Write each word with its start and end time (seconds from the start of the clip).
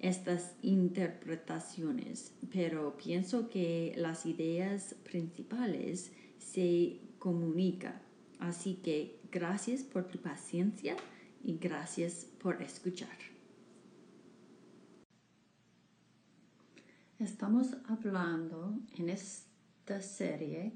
estas 0.00 0.54
interpretaciones, 0.62 2.34
pero 2.52 2.96
pienso 2.96 3.48
que 3.48 3.94
las 3.96 4.26
ideas 4.26 4.94
principales 5.04 6.12
se 6.38 7.00
comunican. 7.18 8.00
Así 8.38 8.74
que 8.76 9.20
gracias 9.32 9.82
por 9.82 10.08
tu 10.08 10.18
paciencia 10.18 10.96
y 11.42 11.56
gracias 11.58 12.26
por 12.38 12.62
escuchar. 12.62 13.16
Estamos 17.18 17.68
hablando 17.88 18.78
en 18.98 19.08
esta 19.08 20.02
serie 20.02 20.72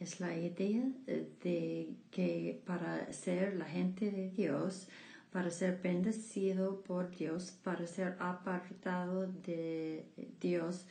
es 0.00 0.20
la 0.20 0.36
idea 0.36 0.84
de 1.06 1.94
que 2.10 2.62
para 2.66 3.12
ser 3.12 3.54
la 3.56 3.64
gente 3.64 4.10
de 4.10 4.30
Dios, 4.30 4.88
para 5.34 5.50
ser 5.50 5.80
bendecido 5.82 6.80
por 6.84 7.10
Dios, 7.10 7.50
para 7.64 7.88
ser 7.88 8.16
apartado 8.20 9.26
de 9.26 10.06
Dios, 10.40 10.86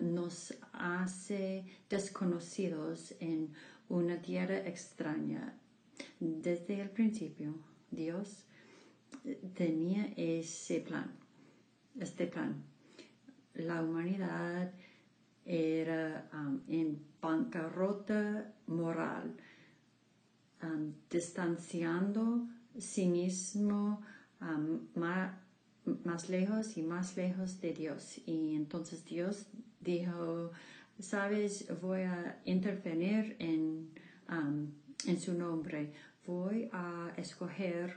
nos 0.00 0.54
hace 0.72 1.66
desconocidos 1.90 3.14
en 3.20 3.52
una 3.90 4.22
tierra 4.22 4.56
extraña. 4.56 5.52
Desde 6.18 6.80
el 6.80 6.88
principio, 6.88 7.56
Dios 7.90 8.46
tenía 9.52 10.14
ese 10.16 10.80
plan, 10.80 11.12
este 12.00 12.26
plan. 12.26 12.64
La 13.52 13.82
humanidad 13.82 14.72
era 15.44 16.26
um, 16.32 16.62
en 16.68 17.04
bancarrota 17.20 18.50
moral, 18.66 19.36
um, 20.62 20.94
distanciando 21.10 22.48
sí 22.78 23.06
mismo 23.06 24.00
um, 24.40 24.80
más, 24.94 26.28
lejos 26.28 26.76
y 26.76 26.82
más 26.82 27.16
lejos 27.16 27.60
de 27.60 27.72
Dios. 27.72 28.20
Y 28.26 28.54
entonces 28.54 29.04
Dios 29.04 29.46
dijo, 29.80 30.50
sabes, 30.98 31.66
voy 31.80 32.02
a 32.02 32.40
intervenir 32.44 33.36
en, 33.38 33.90
en 35.06 35.20
su 35.20 35.34
nombre, 35.34 35.92
voy 36.26 36.68
a 36.72 37.12
escoger 37.16 37.96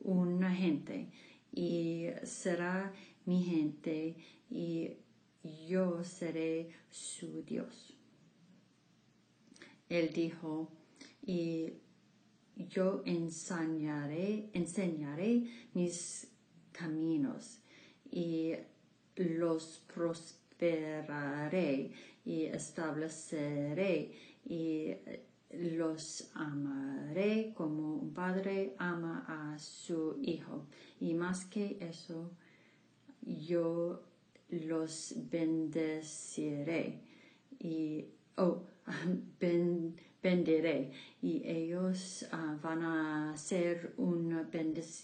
una 0.00 0.54
gente 0.54 1.10
y 1.52 2.06
será 2.24 2.92
mi 3.24 3.42
gente 3.42 4.16
y 4.50 4.96
yo 5.66 6.04
seré 6.04 6.70
su 6.90 7.42
Dios. 7.42 7.94
Él 9.88 10.10
dijo, 10.12 10.70
y 11.26 11.72
yo 12.56 13.02
enseñaré, 13.04 14.50
enseñaré 14.52 15.44
mis 15.74 16.28
caminos 16.72 17.60
y 18.10 18.54
los 19.16 19.82
prosperaré 19.92 21.92
y 22.24 22.44
estableceré 22.44 24.12
y 24.44 24.94
los 25.50 26.30
amaré 26.34 27.52
como 27.54 27.94
un 27.94 28.12
padre 28.12 28.74
ama 28.78 29.24
a 29.28 29.58
su 29.58 30.18
hijo. 30.22 30.66
Y 31.00 31.14
más 31.14 31.44
que 31.46 31.78
eso, 31.80 32.30
yo 33.22 34.02
los 34.48 35.14
bendeciré 35.30 37.00
y 37.58 38.06
oh, 38.36 38.62
bendiré 40.22 40.90
y 41.20 41.42
ellos 41.44 42.26
ah, 42.32 42.56
van 42.62 42.82
a 42.82 43.36
ser 43.36 43.92
una, 43.98 44.48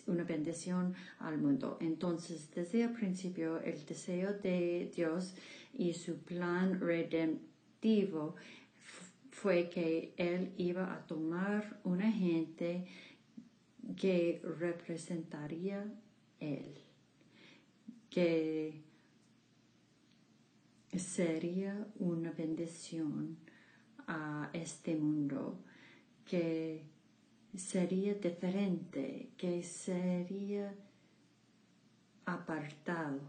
una 0.06 0.24
bendición 0.24 0.94
al 1.18 1.38
mundo. 1.38 1.76
Entonces, 1.80 2.50
desde 2.54 2.82
el 2.84 2.92
principio, 2.92 3.60
el 3.60 3.84
deseo 3.84 4.32
de 4.32 4.90
Dios 4.94 5.34
y 5.74 5.92
su 5.92 6.18
plan 6.18 6.80
redemptivo 6.80 8.34
fue 9.30 9.68
que 9.68 10.14
Él 10.16 10.52
iba 10.56 10.92
a 10.92 11.06
tomar 11.06 11.80
una 11.84 12.10
gente 12.10 12.86
que 13.96 14.40
representaría 14.58 15.84
Él, 16.40 16.74
que 18.08 18.82
sería 20.96 21.86
una 21.98 22.32
bendición 22.32 23.38
a 24.10 24.50
este 24.52 24.94
mundo, 24.96 25.58
que 26.26 26.82
sería 27.56 28.12
diferente, 28.14 29.30
que 29.36 29.62
sería 29.62 30.74
apartado 32.26 33.20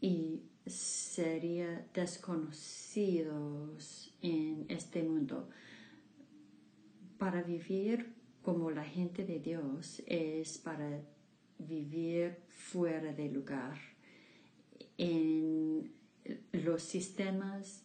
y 0.00 0.42
sería 0.66 1.86
desconocidos 1.94 4.12
en 4.22 4.66
este 4.68 5.04
mundo. 5.04 5.48
Para 7.16 7.42
vivir 7.42 8.12
como 8.42 8.72
la 8.72 8.84
gente 8.84 9.24
de 9.24 9.38
Dios 9.38 10.02
es 10.06 10.58
para 10.58 11.00
vivir 11.58 12.38
fuera 12.48 13.12
de 13.12 13.30
lugar 13.30 13.78
en 14.98 15.92
los 16.52 16.82
sistemas, 16.82 17.84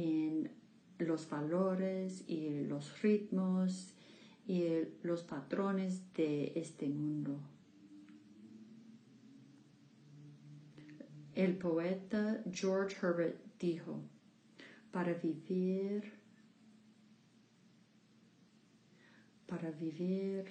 en 0.00 0.50
los 0.98 1.28
valores 1.28 2.24
y 2.28 2.64
los 2.64 3.02
ritmos 3.02 3.94
y 4.46 4.64
los 5.02 5.22
patrones 5.22 6.12
de 6.14 6.52
este 6.56 6.88
mundo. 6.88 7.38
El 11.34 11.56
poeta 11.56 12.42
George 12.50 12.96
Herbert 13.00 13.38
dijo, 13.58 14.00
para 14.90 15.14
vivir, 15.14 16.12
para 19.46 19.70
vivir 19.70 20.44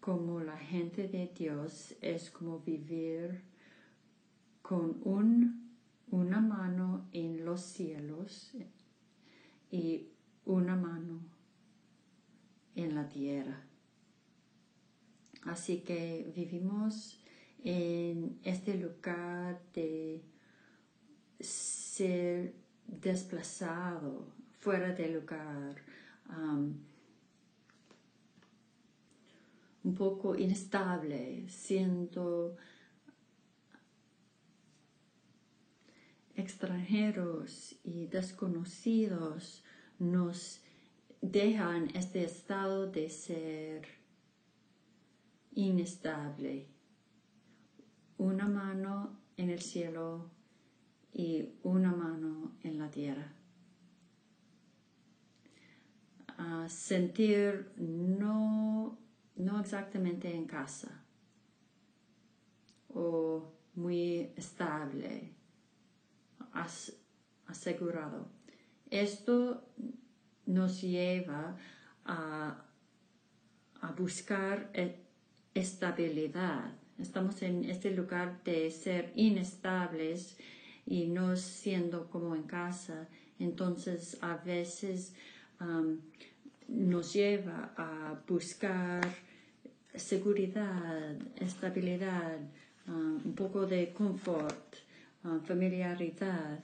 como 0.00 0.40
la 0.40 0.56
gente 0.56 1.08
de 1.08 1.30
Dios 1.36 1.94
es 2.00 2.30
como 2.30 2.60
vivir 2.60 3.42
con 4.62 5.00
una 6.12 6.40
mano 6.40 7.08
en 7.12 7.44
los 7.44 7.62
cielos 7.62 8.52
y 9.70 10.08
una 10.44 10.76
mano 10.76 11.20
en 12.76 12.94
la 12.94 13.08
tierra. 13.08 13.62
Así 15.44 15.78
que 15.78 16.30
vivimos 16.36 17.18
en 17.64 18.38
este 18.44 18.76
lugar 18.76 19.62
de 19.74 20.22
ser 21.40 22.54
desplazado, 22.86 24.26
fuera 24.60 24.92
de 24.92 25.08
lugar, 25.08 25.76
um, 26.28 26.74
un 29.82 29.94
poco 29.94 30.36
inestable, 30.36 31.48
siendo 31.48 32.56
extranjeros 36.34 37.76
y 37.84 38.06
desconocidos 38.06 39.64
nos 39.98 40.62
dejan 41.20 41.90
este 41.94 42.24
estado 42.24 42.90
de 42.90 43.08
ser 43.08 43.86
inestable. 45.54 46.66
Una 48.18 48.48
mano 48.48 49.18
en 49.36 49.50
el 49.50 49.60
cielo 49.60 50.30
y 51.12 51.48
una 51.62 51.92
mano 51.92 52.56
en 52.62 52.78
la 52.78 52.90
tierra. 52.90 53.32
sentir 56.68 57.72
no, 57.76 58.98
no 59.36 59.60
exactamente 59.60 60.34
en 60.34 60.46
casa 60.46 61.04
o 62.88 63.52
muy 63.74 64.32
estable, 64.36 65.34
asegurado. 67.46 68.28
Esto 68.90 69.62
nos 70.46 70.82
lleva 70.82 71.56
a, 72.04 72.64
a 73.80 73.92
buscar 73.92 74.70
e, 74.74 74.96
estabilidad. 75.54 76.72
Estamos 76.98 77.42
en 77.42 77.64
este 77.64 77.90
lugar 77.90 78.42
de 78.44 78.70
ser 78.70 79.12
inestables 79.16 80.36
y 80.86 81.06
no 81.06 81.36
siendo 81.36 82.08
como 82.10 82.34
en 82.34 82.44
casa. 82.44 83.08
Entonces 83.38 84.18
a 84.20 84.36
veces 84.36 85.14
nos 86.68 87.12
lleva 87.12 87.72
a 87.76 88.20
buscar 88.26 89.02
seguridad, 89.94 91.16
estabilidad, 91.36 92.38
un 92.86 93.34
poco 93.36 93.66
de 93.66 93.92
confort, 93.92 94.76
um, 95.24 95.40
familiaridad. 95.40 96.62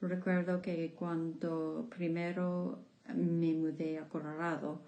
Recuerdo 0.00 0.60
que 0.60 0.94
cuando 0.94 1.88
primero 1.96 2.80
me 3.14 3.54
mudé 3.54 3.98
a 3.98 4.08
Colorado, 4.08 4.82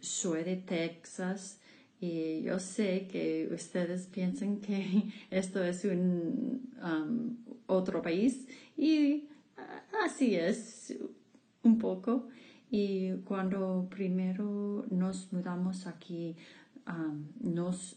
soy 0.00 0.44
de 0.44 0.56
Texas 0.56 1.60
y 2.00 2.42
yo 2.42 2.58
sé 2.58 3.06
que 3.06 3.48
ustedes 3.52 4.06
piensan 4.06 4.60
que 4.60 5.04
esto 5.30 5.62
es 5.62 5.84
un 5.84 6.70
um, 6.82 7.36
otro 7.66 8.02
país 8.02 8.46
y 8.76 9.28
así 10.04 10.34
es 10.34 10.96
un 11.62 11.78
poco. 11.78 12.28
Y 12.70 13.12
cuando 13.24 13.88
primero 13.90 14.84
nos 14.90 15.32
mudamos 15.32 15.86
aquí, 15.86 16.36
um, 16.86 17.26
nos 17.40 17.96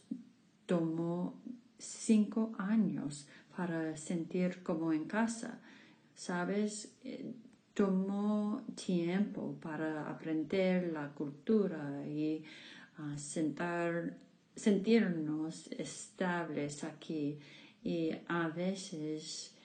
tomó 0.66 1.42
cinco 1.81 2.54
años 2.57 3.28
para 3.56 3.98
sentir 3.98 4.63
como 4.63 4.94
en 4.94 5.06
casa. 5.06 5.60
¿Sabes? 6.16 6.94
Eh, 7.04 7.33
tomó 7.74 8.63
tiempo 8.75 9.56
para 9.62 10.10
aprender 10.10 10.92
la 10.92 11.10
cultura 11.10 12.06
y 12.06 12.44
uh, 13.00 13.18
sentar, 13.18 14.18
sentirnos 14.56 15.68
estables 15.72 16.83
aquí. 16.83 17.39
Y 17.84 18.12
a 18.27 18.48
veces 18.50 19.56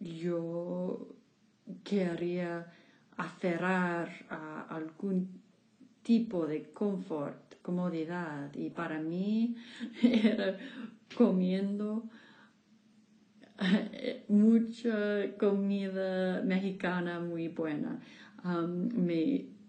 yo 0.00 1.14
quería 1.84 2.72
aferrar 3.16 4.26
a 4.30 4.62
algún 4.62 5.39
tipo 6.10 6.44
de 6.44 6.72
confort, 6.72 7.54
comodidad 7.62 8.52
y 8.56 8.68
para 8.70 8.98
mí 8.98 9.54
era 10.02 10.58
comiendo 11.16 12.02
mucha 14.28 15.36
comida 15.38 16.42
mexicana 16.42 17.20
muy 17.20 17.46
buena. 17.46 18.00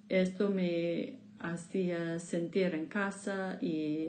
Esto 0.09 0.49
me 0.49 1.19
hacía 1.37 2.17
sentir 2.17 2.73
en 2.73 2.87
casa 2.87 3.59
y 3.61 4.07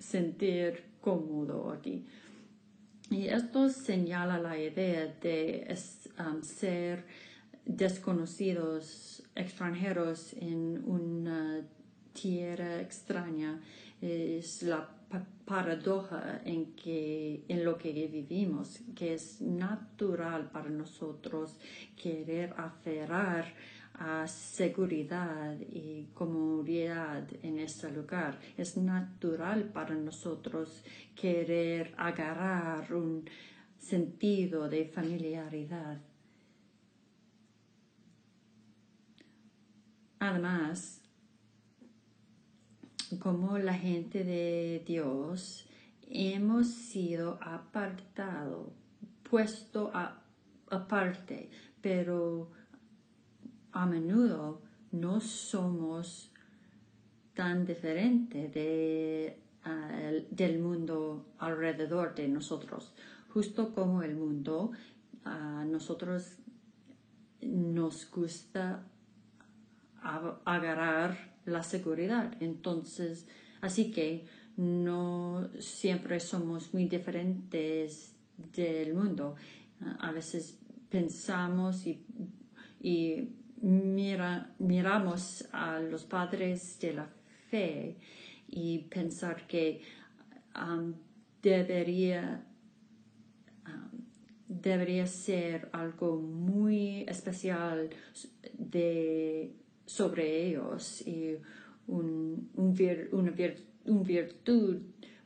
sentir 0.00 0.82
cómodo 1.00 1.70
aquí. 1.70 2.04
Y 3.10 3.28
esto 3.28 3.68
señala 3.68 4.40
la 4.40 4.58
idea 4.58 5.14
de 5.22 5.72
ser 6.42 7.04
desconocidos, 7.64 9.22
extranjeros 9.34 10.34
en 10.34 10.82
una 10.86 11.62
tierra 12.12 12.80
extraña. 12.80 13.60
Es 14.00 14.62
la 14.62 14.88
paradoja 15.44 16.40
en, 16.44 16.74
que, 16.74 17.44
en 17.48 17.64
lo 17.64 17.76
que 17.78 17.92
vivimos, 17.92 18.80
que 18.94 19.14
es 19.14 19.40
natural 19.40 20.50
para 20.50 20.70
nosotros 20.70 21.58
querer 22.00 22.54
aferrar 22.56 23.54
a 23.94 24.26
seguridad 24.26 25.56
y 25.60 26.08
comodidad 26.14 27.26
en 27.42 27.58
ese 27.58 27.90
lugar. 27.92 28.40
Es 28.56 28.76
natural 28.76 29.64
para 29.64 29.94
nosotros 29.94 30.82
querer 31.14 31.94
agarrar 31.96 32.92
un 32.92 33.28
sentido 33.78 34.68
de 34.68 34.86
familiaridad. 34.86 36.00
Además, 40.24 41.02
como 43.18 43.58
la 43.58 43.74
gente 43.74 44.24
de 44.24 44.82
Dios, 44.86 45.66
hemos 46.08 46.66
sido 46.68 47.38
apartado, 47.42 48.72
puesto 49.28 49.92
aparte, 50.70 51.50
pero 51.82 52.50
a 53.72 53.84
menudo 53.84 54.62
no 54.92 55.20
somos 55.20 56.32
tan 57.34 57.66
diferentes 57.66 58.54
de, 58.54 59.42
del 60.30 60.58
mundo 60.58 61.34
alrededor 61.36 62.14
de 62.14 62.28
nosotros. 62.28 62.94
Justo 63.28 63.74
como 63.74 64.02
el 64.02 64.16
mundo, 64.16 64.72
a 65.22 65.66
nosotros 65.66 66.38
nos 67.42 68.10
gusta 68.10 68.86
agarrar 70.44 71.34
la 71.44 71.62
seguridad. 71.62 72.34
Entonces, 72.40 73.26
así 73.60 73.90
que 73.90 74.26
no 74.56 75.50
siempre 75.58 76.20
somos 76.20 76.72
muy 76.72 76.86
diferentes 76.86 78.14
del 78.36 78.94
mundo. 78.94 79.34
A 79.98 80.12
veces 80.12 80.58
pensamos 80.88 81.86
y, 81.86 83.34
mira, 83.60 84.54
miramos 84.58 85.48
a 85.52 85.80
los 85.80 86.04
padres 86.04 86.78
de 86.80 86.92
la 86.92 87.08
fe 87.50 87.96
y 88.48 88.78
pensar 88.78 89.46
que 89.46 89.80
um, 90.54 90.94
debería 91.42 92.46
um, 93.66 94.04
debería 94.46 95.06
ser 95.06 95.68
algo 95.72 96.16
muy 96.16 97.02
especial 97.08 97.90
de 98.52 99.63
sobre 99.86 100.46
ellos 100.46 101.06
y 101.06 101.36
un, 101.86 102.50
una 102.54 103.30
virtud 103.30 104.78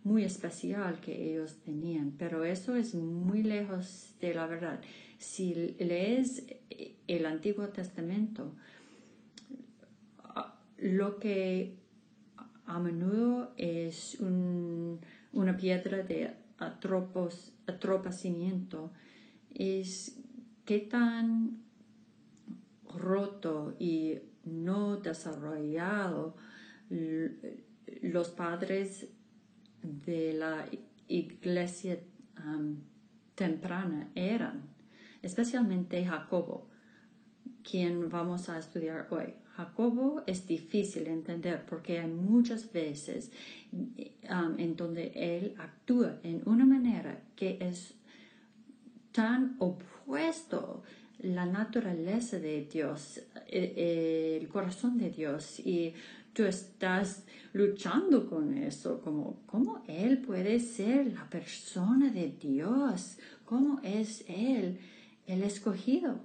muy 0.04 0.24
especial 0.24 1.00
que 1.00 1.32
ellos 1.32 1.58
tenían, 1.64 2.12
pero 2.18 2.44
eso 2.44 2.76
es 2.76 2.94
muy 2.94 3.42
lejos 3.42 4.14
de 4.20 4.34
la 4.34 4.46
verdad. 4.46 4.80
Si 5.18 5.54
lees 5.78 6.46
el 7.06 7.26
Antiguo 7.26 7.68
Testamento, 7.68 8.54
lo 10.78 11.18
que 11.18 11.76
a 12.66 12.78
menudo 12.78 13.52
es 13.56 14.18
una 14.20 15.56
piedra 15.56 16.02
de 16.02 16.34
atropos, 16.58 17.52
atropacimiento 17.66 18.92
es 19.54 20.18
qué 20.64 20.78
tan 20.78 21.58
roto 22.94 23.74
y 23.78 24.18
no 24.48 24.96
desarrollado 24.96 26.36
los 28.02 28.30
padres 28.30 29.08
de 29.82 30.32
la 30.34 30.66
iglesia 31.06 31.98
temprana 33.34 34.10
eran, 34.14 34.62
especialmente 35.22 36.04
Jacobo, 36.04 36.68
quien 37.62 38.08
vamos 38.08 38.48
a 38.48 38.58
estudiar 38.58 39.06
hoy. 39.10 39.34
Jacobo 39.56 40.22
es 40.26 40.46
difícil 40.46 41.04
de 41.04 41.12
entender 41.12 41.66
porque 41.66 41.98
hay 41.98 42.06
muchas 42.08 42.72
veces 42.72 43.32
en 44.22 44.76
donde 44.76 45.12
él 45.14 45.54
actúa 45.58 46.20
en 46.22 46.42
una 46.46 46.64
manera 46.64 47.22
que 47.34 47.58
es 47.60 47.94
tan 49.10 49.56
opuesto 49.58 50.84
la 51.20 51.46
naturaleza 51.46 52.38
de 52.38 52.64
Dios, 52.64 53.18
eh, 53.48 53.74
eh, 53.76 54.38
el 54.40 54.48
corazón 54.48 54.98
de 54.98 55.10
Dios. 55.10 55.60
Y 55.60 55.94
tú 56.32 56.44
estás 56.44 57.24
luchando 57.52 58.28
con 58.28 58.56
eso, 58.56 59.00
como 59.00 59.40
cómo 59.46 59.82
Él 59.88 60.18
puede 60.18 60.60
ser 60.60 61.12
la 61.12 61.28
persona 61.28 62.10
de 62.10 62.28
Dios, 62.28 63.18
cómo 63.44 63.80
es 63.82 64.24
Él 64.28 64.78
el 65.26 65.42
escogido, 65.42 66.20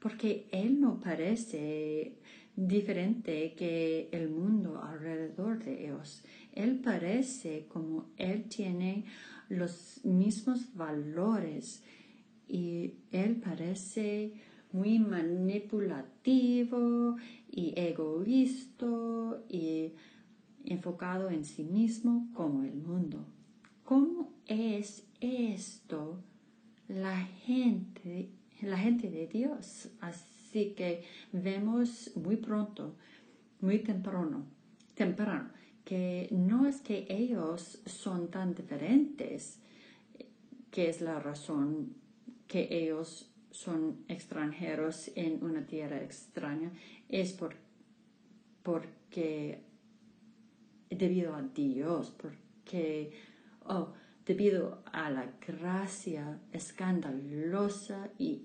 porque 0.00 0.48
Él 0.52 0.80
no 0.80 0.98
parece 1.00 2.14
diferente 2.56 3.54
que 3.54 4.08
el 4.12 4.28
mundo 4.28 4.82
alrededor 4.82 5.62
de 5.64 5.84
ellos. 5.84 6.22
Él 6.52 6.80
parece 6.80 7.66
como 7.68 8.10
Él 8.16 8.44
tiene 8.44 9.04
los 9.48 10.00
mismos 10.04 10.74
valores 10.74 11.82
y 12.50 12.94
Él 13.12 13.36
parece 13.36 14.32
muy 14.72 14.98
manipulativo 14.98 17.16
y 17.50 17.72
egoísta 17.76 18.86
y 19.48 19.92
enfocado 20.64 21.30
en 21.30 21.44
sí 21.44 21.62
mismo 21.62 22.28
como 22.34 22.64
el 22.64 22.74
mundo. 22.74 23.24
¿Cómo 23.84 24.32
es 24.46 25.06
esto 25.20 26.20
la 26.88 27.16
gente, 27.16 28.30
la 28.62 28.78
gente 28.78 29.10
de 29.10 29.28
Dios? 29.28 29.88
Así 30.00 30.74
que 30.76 31.04
vemos 31.32 32.10
muy 32.16 32.36
pronto, 32.36 32.96
muy 33.60 33.78
temprano, 33.78 34.44
temprano, 34.94 35.50
que 35.84 36.28
no 36.32 36.66
es 36.66 36.80
que 36.80 37.06
ellos 37.08 37.80
son 37.86 38.28
tan 38.28 38.54
diferentes, 38.54 39.60
que 40.70 40.88
es 40.88 41.00
la 41.00 41.18
razón 41.18 41.99
que 42.50 42.66
ellos 42.68 43.30
son 43.52 44.04
extranjeros 44.08 45.12
en 45.14 45.44
una 45.44 45.64
tierra 45.66 46.02
extraña, 46.02 46.72
es 47.08 47.32
por, 47.32 47.54
porque 48.64 49.62
debido 50.90 51.36
a 51.36 51.42
Dios, 51.42 52.12
porque 52.20 53.12
oh, 53.66 53.92
debido 54.26 54.82
a 54.92 55.10
la 55.10 55.32
gracia 55.46 56.40
escandalosa 56.50 58.10
y 58.18 58.42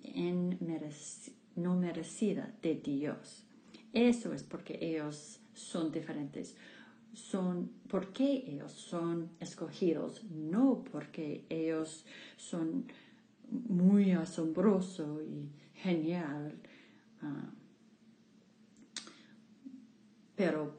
no 1.56 1.76
merecida 1.76 2.54
de 2.62 2.76
Dios. 2.76 3.44
Eso 3.92 4.34
es 4.34 4.44
porque 4.44 4.78
ellos 4.80 5.40
son 5.56 5.92
diferentes. 5.92 6.56
Son 7.14 7.72
porque 7.88 8.44
ellos 8.46 8.72
son 8.72 9.32
escogidos, 9.40 10.24
no 10.26 10.84
porque 10.92 11.46
ellos 11.50 12.06
son 12.36 12.86
muy 13.50 14.12
asombroso 14.12 15.22
y 15.22 15.52
genial. 15.74 16.60
Ah, 17.22 17.52
pero 20.36 20.76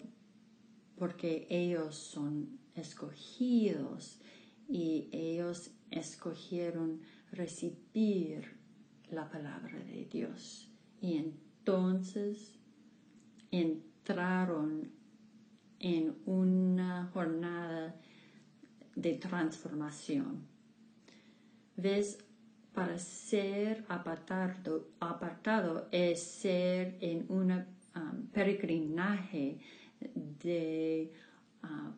porque 0.96 1.46
ellos 1.50 1.94
son 1.94 2.58
escogidos 2.74 4.20
y 4.68 5.08
ellos 5.12 5.70
escogieron 5.90 7.00
recibir 7.32 8.56
la 9.10 9.28
palabra 9.30 9.78
de 9.78 10.06
Dios. 10.06 10.70
Y 11.00 11.16
entonces 11.16 12.54
entraron 13.50 14.90
en 15.78 16.16
una 16.24 17.10
jornada 17.12 17.94
de 18.94 19.14
transformación. 19.14 20.46
¿Ves? 21.76 22.25
Para 22.76 22.98
ser 22.98 23.86
apartado, 23.88 25.88
es 25.90 26.22
ser 26.22 26.98
en 27.00 27.24
un 27.30 27.50
um, 27.50 28.26
peregrinaje 28.34 29.60
de 30.44 31.10
ah, 31.62 31.94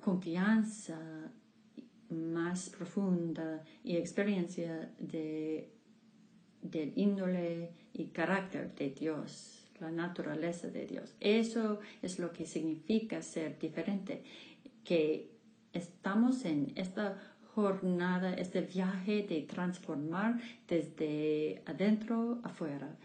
confianza 0.00 0.98
más 2.10 2.68
profunda 2.70 3.62
y 3.84 3.96
experiencia 3.96 4.90
de, 4.98 5.70
del 6.62 6.92
índole 6.96 7.70
y 7.92 8.06
carácter 8.06 8.74
de 8.74 8.90
Dios, 8.90 9.68
la 9.78 9.92
naturaleza 9.92 10.66
de 10.66 10.84
Dios. 10.84 11.14
Eso 11.20 11.78
es 12.02 12.18
lo 12.18 12.32
que 12.32 12.44
significa 12.44 13.22
ser 13.22 13.56
diferente, 13.56 14.24
que 14.82 15.30
estamos 15.72 16.44
en 16.44 16.72
esta 16.74 17.31
jornada, 17.54 18.34
este 18.34 18.62
viaje 18.62 19.26
de 19.28 19.42
transformar 19.42 20.40
desde 20.66 21.62
adentro 21.66 22.40
afuera 22.42 22.96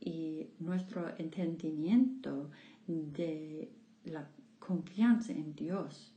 y 0.00 0.48
nuestro 0.58 1.08
entendimiento 1.18 2.50
de 2.86 3.70
la 4.04 4.28
confianza 4.58 5.32
en 5.32 5.54
Dios 5.54 6.14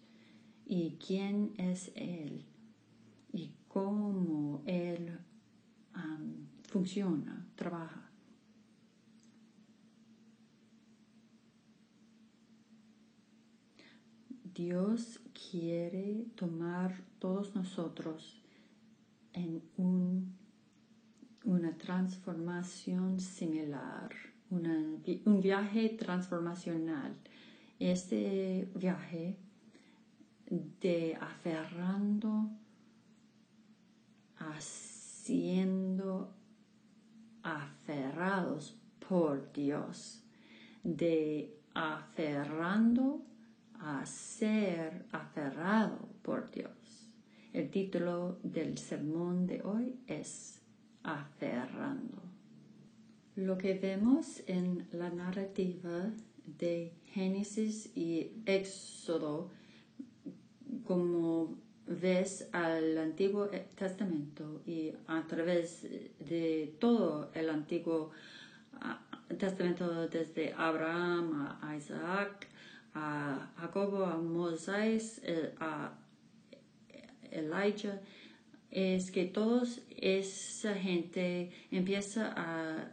y 0.65 0.97
quién 1.05 1.53
es 1.57 1.91
Él 1.95 2.45
y 3.33 3.51
cómo 3.67 4.63
Él 4.65 5.19
funciona, 6.73 7.45
trabaja. 7.55 8.09
Dios 14.55 15.19
quiere 15.33 16.25
tomar 16.35 16.95
todos 17.23 17.55
nosotros 17.55 18.43
en 19.31 19.63
un, 19.77 20.35
una 21.45 21.77
transformación 21.77 23.21
similar 23.21 24.09
un 24.51 25.39
viaje 25.41 25.87
transformacional. 25.97 27.15
Este 27.79 28.69
viaje 28.75 29.37
de 30.49 31.17
aferrando, 31.21 32.49
haciendo 34.37 36.35
aferrados 37.41 38.77
por 39.07 39.49
Dios, 39.53 40.25
de 40.83 41.57
aferrando 41.73 43.21
a 43.79 44.05
ser 44.05 45.05
aferrado 45.13 46.09
por 46.21 46.51
Dios. 46.51 46.82
El 47.53 47.69
título 47.69 48.39
del 48.41 48.79
sermón 48.79 49.45
de 49.45 49.61
hoy 49.61 49.95
es 50.07 50.59
Aferrando. 51.03 52.19
Lo 53.35 53.59
que 53.59 53.75
vemos 53.75 54.41
en 54.47 54.87
la 54.91 55.11
narrativa 55.11 56.09
de 56.57 56.93
Génesis 57.11 57.95
y 57.95 58.31
Éxodo, 58.47 59.51
como 60.83 61.55
ves 61.85 62.49
al 62.53 62.97
Antiguo 62.97 63.51
Testamento 63.75 64.63
y 64.65 64.91
a 65.05 65.27
través 65.27 65.83
de 66.27 66.75
todo 66.79 67.29
el 67.35 67.51
Antiguo 67.51 68.09
Testamento, 69.37 70.07
desde 70.07 70.53
Abraham 70.53 71.55
a 71.61 71.75
Isaac, 71.77 72.47
a 72.95 73.51
Jacobo, 73.57 74.05
a 74.05 74.17
Moisés, 74.17 75.21
eh, 75.23 75.53
a 75.59 75.93
Elijah, 77.33 78.01
es 78.71 79.11
que 79.11 79.25
toda 79.25 79.67
esa 79.89 80.73
gente 80.73 81.51
empieza 81.69 82.33
a 82.35 82.89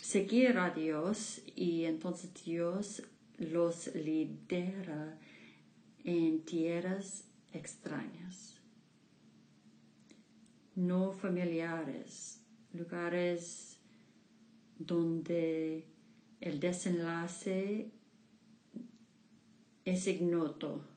seguir 0.00 0.56
a 0.58 0.70
Dios 0.70 1.42
y 1.56 1.84
entonces 1.84 2.30
Dios 2.44 3.02
los 3.38 3.92
lidera 3.94 5.18
en 6.04 6.42
tierras 6.44 7.24
extrañas, 7.52 8.60
no 10.76 11.12
familiares, 11.12 12.40
lugares 12.72 13.78
donde 14.78 15.84
el 16.40 16.60
desenlace 16.60 17.90
es 19.84 20.06
ignoto 20.06 20.95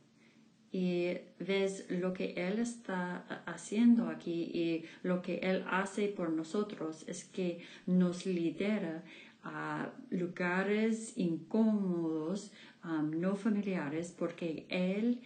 y 0.71 1.17
ves 1.39 1.85
lo 1.89 2.13
que 2.13 2.33
Él 2.35 2.59
está 2.59 3.43
haciendo 3.45 4.09
aquí 4.09 4.51
y 4.53 4.85
lo 5.01 5.21
que 5.21 5.38
Él 5.38 5.63
hace 5.69 6.07
por 6.09 6.29
nosotros 6.29 7.03
es 7.07 7.23
que 7.25 7.59
nos 7.88 8.25
lidera 8.25 9.03
a 9.43 9.89
lugares 10.11 11.17
incómodos, 11.17 12.51
no 12.83 13.35
familiares, 13.35 14.13
porque 14.17 14.65
Él 14.69 15.21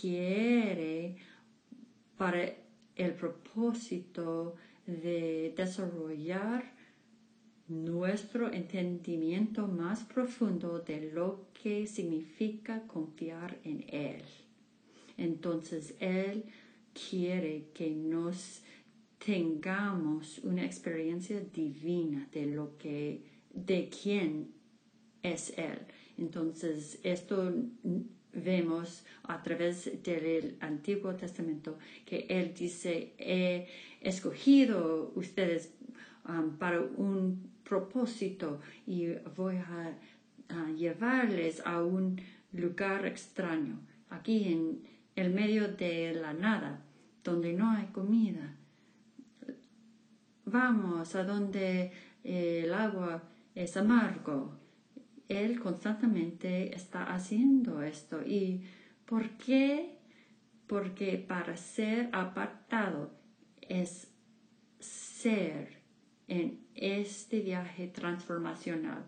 quiere 0.00 1.16
para 2.16 2.54
el 2.96 3.12
propósito 3.14 4.56
de 4.86 5.52
desarrollar 5.56 6.72
nuestro 7.68 8.50
entendimiento 8.50 9.68
más 9.68 10.02
profundo 10.04 10.78
de 10.78 11.12
lo 11.12 11.46
que 11.62 11.86
significa 11.86 12.86
confiar 12.86 13.58
en 13.64 13.84
Él. 13.88 14.22
Entonces 15.18 15.94
Él 16.00 16.44
quiere 16.94 17.66
que 17.74 17.90
nos 17.90 18.62
tengamos 19.24 20.38
una 20.38 20.64
experiencia 20.64 21.40
divina 21.40 22.28
de 22.32 22.46
lo 22.46 22.78
que, 22.78 23.22
de 23.52 23.90
quién 23.90 24.52
es 25.22 25.52
Él. 25.58 25.80
Entonces, 26.16 26.98
esto 27.02 27.52
vemos 28.32 29.04
a 29.24 29.42
través 29.42 30.02
del 30.02 30.56
Antiguo 30.60 31.14
Testamento 31.14 31.78
que 32.04 32.26
Él 32.28 32.54
dice, 32.54 33.14
he 33.18 33.66
escogido 34.00 35.12
ustedes 35.14 35.74
um, 36.28 36.56
para 36.58 36.80
un 36.80 37.50
propósito 37.64 38.60
y 38.86 39.08
voy 39.36 39.56
a, 39.56 39.96
llevarles 40.74 41.60
a 41.66 41.82
un 41.82 42.18
lugar 42.52 43.04
extraño, 43.04 43.78
aquí 44.08 44.46
el 45.18 45.30
medio 45.30 45.66
de 45.66 46.14
la 46.14 46.32
nada, 46.32 46.80
donde 47.24 47.52
no 47.52 47.72
hay 47.72 47.86
comida. 47.86 48.54
Vamos 50.44 51.16
a 51.16 51.24
donde 51.24 51.90
el 52.22 52.72
agua 52.72 53.24
es 53.56 53.76
amargo. 53.76 54.56
Él 55.28 55.58
constantemente 55.58 56.72
está 56.74 57.12
haciendo 57.12 57.82
esto. 57.82 58.22
¿Y 58.24 58.62
por 59.06 59.30
qué? 59.30 59.98
Porque 60.68 61.18
para 61.18 61.56
ser 61.56 62.10
apartado 62.12 63.10
es 63.60 64.12
ser 64.78 65.78
en 66.28 66.60
este 66.76 67.40
viaje 67.40 67.88
transformacional. 67.88 69.04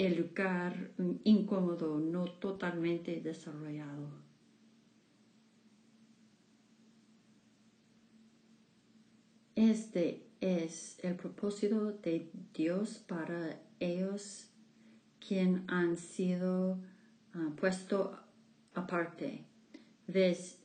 El 0.00 0.16
lugar 0.16 0.92
incómodo, 1.24 2.00
no 2.00 2.24
totalmente 2.24 3.20
desarrollado. 3.20 4.08
Este 9.54 10.26
es 10.40 10.98
el 11.04 11.16
propósito 11.16 11.92
de 11.92 12.30
Dios 12.54 13.04
para 13.06 13.60
ellos 13.78 14.48
quien 15.18 15.66
han 15.68 15.98
sido 15.98 16.78
uh, 17.34 17.54
puesto 17.56 18.18
aparte. 18.72 19.44
Ves 20.06 20.62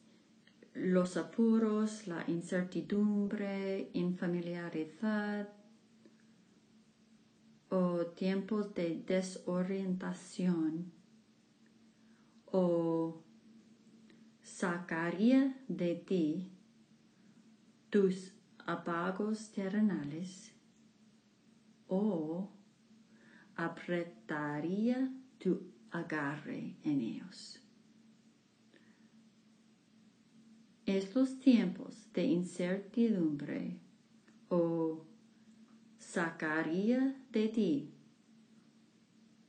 los 0.73 1.17
apuros, 1.17 2.07
la 2.07 2.23
incertidumbre, 2.29 3.89
infamiliaridad 3.91 5.54
o 7.69 8.05
tiempos 8.15 8.73
de 8.73 9.03
desorientación 9.05 10.91
o 12.45 13.21
sacaría 14.41 15.59
de 15.67 15.95
ti 15.95 16.51
tus 17.89 18.31
apagos 18.65 19.51
terrenales 19.51 20.51
o 21.87 22.49
apretaría 23.55 25.11
tu 25.37 25.61
agarre 25.91 26.75
en 26.83 27.01
ellos. 27.01 27.59
Estos 30.85 31.39
tiempos 31.39 32.11
de 32.13 32.25
incertidumbre 32.25 33.79
o 34.49 35.03
sacaría 36.15 37.13
de 37.31 37.47
ti 37.49 37.91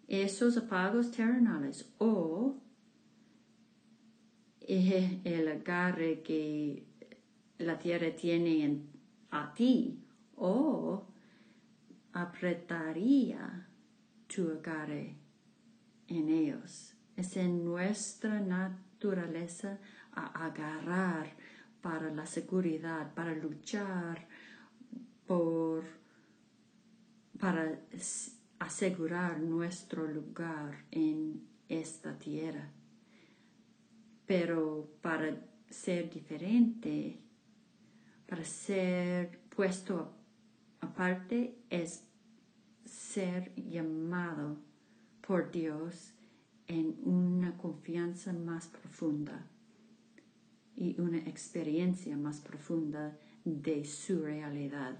esos 0.09 0.57
apagos 0.57 1.13
terrenales 1.13 1.95
o 1.99 2.57
el 4.61 5.49
agarre 5.49 6.23
que 6.23 6.85
la 7.59 7.79
tierra 7.79 8.11
tiene 8.17 8.65
en 8.65 8.89
a 9.31 9.55
ti 9.55 10.03
o 10.35 11.05
apretaría 12.13 13.69
tu 14.27 14.51
agarre 14.51 15.17
en 16.09 16.29
ellos. 16.29 16.95
Es 17.17 17.37
en 17.37 17.65
nuestra 17.65 18.41
naturaleza 18.41 19.79
a 20.13 20.47
agarrar 20.47 21.37
para 21.81 22.11
la 22.11 22.27
seguridad, 22.27 23.15
para 23.15 23.35
luchar 23.35 24.27
por 25.27 25.85
para 27.39 27.81
asegurar 28.59 29.41
nuestro 29.41 30.07
lugar 30.07 30.85
en 30.91 31.47
esta 31.69 32.19
tierra. 32.19 32.71
Pero 34.27 34.91
para 35.03 35.37
ser 35.69 36.11
diferente, 36.11 37.21
para 38.27 38.45
ser 38.45 39.41
puesto 39.55 40.13
aparte 40.81 41.59
es 41.71 42.05
ser 42.85 43.55
llamado 43.55 44.57
por 45.27 45.51
Dios 45.51 46.13
en 46.69 46.97
una 47.05 47.57
confianza 47.57 48.33
más 48.33 48.69
profunda 48.69 49.47
y 50.77 51.01
una 51.01 51.19
experiencia 51.19 52.17
más 52.17 52.41
profunda 52.41 53.17
de 53.45 53.85
su 53.85 54.23
realidad. 54.23 54.97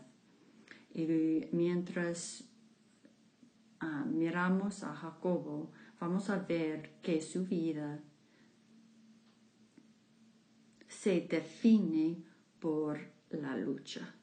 Y 0.97 1.51
mientras 1.53 2.49
ah, 3.81 4.07
miramos 4.07 4.83
a 4.83 4.95
Jacobo, 4.95 5.71
vamos 6.01 6.31
a 6.31 6.39
ver 6.39 6.95
que 7.03 7.21
su 7.21 7.45
vida 7.45 8.03
se 10.89 11.21
define 11.21 12.25
por 12.59 12.99
la 13.29 13.59
lucha. 13.59 14.15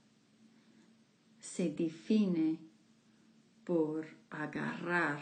Se 1.40 1.70
define 1.70 2.58
por 3.64 4.08
agarrar 4.32 5.20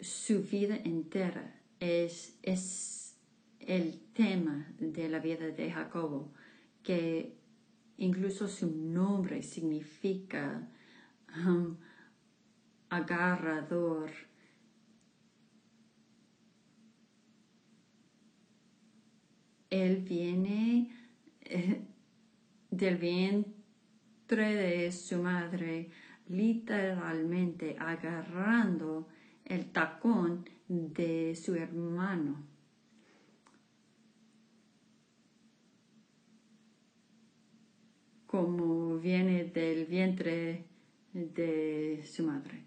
su 0.00 0.42
vida 0.42 0.76
entera. 0.76 1.62
Es, 1.80 2.38
es 2.42 3.16
el 3.60 4.00
tema 4.12 4.70
de 4.78 5.08
la 5.08 5.18
vida 5.18 5.46
de 5.46 5.72
Jacobo, 5.72 6.30
que 6.82 7.37
incluso 7.98 8.48
su 8.48 8.70
nombre 8.70 9.42
significa 9.42 10.68
um, 11.46 11.76
agarrador. 12.88 14.10
Él 19.70 19.98
viene 19.98 20.90
del 22.70 22.96
vientre 22.96 24.54
de 24.54 24.92
su 24.92 25.22
madre, 25.22 25.90
literalmente 26.28 27.76
agarrando 27.78 29.08
el 29.44 29.70
tacón 29.72 30.48
de 30.68 31.34
su 31.34 31.54
hermano. 31.54 32.57
Como 38.38 38.98
viene 38.98 39.46
del 39.46 39.84
vientre 39.86 40.64
de 41.12 42.04
su 42.08 42.22
madre. 42.22 42.64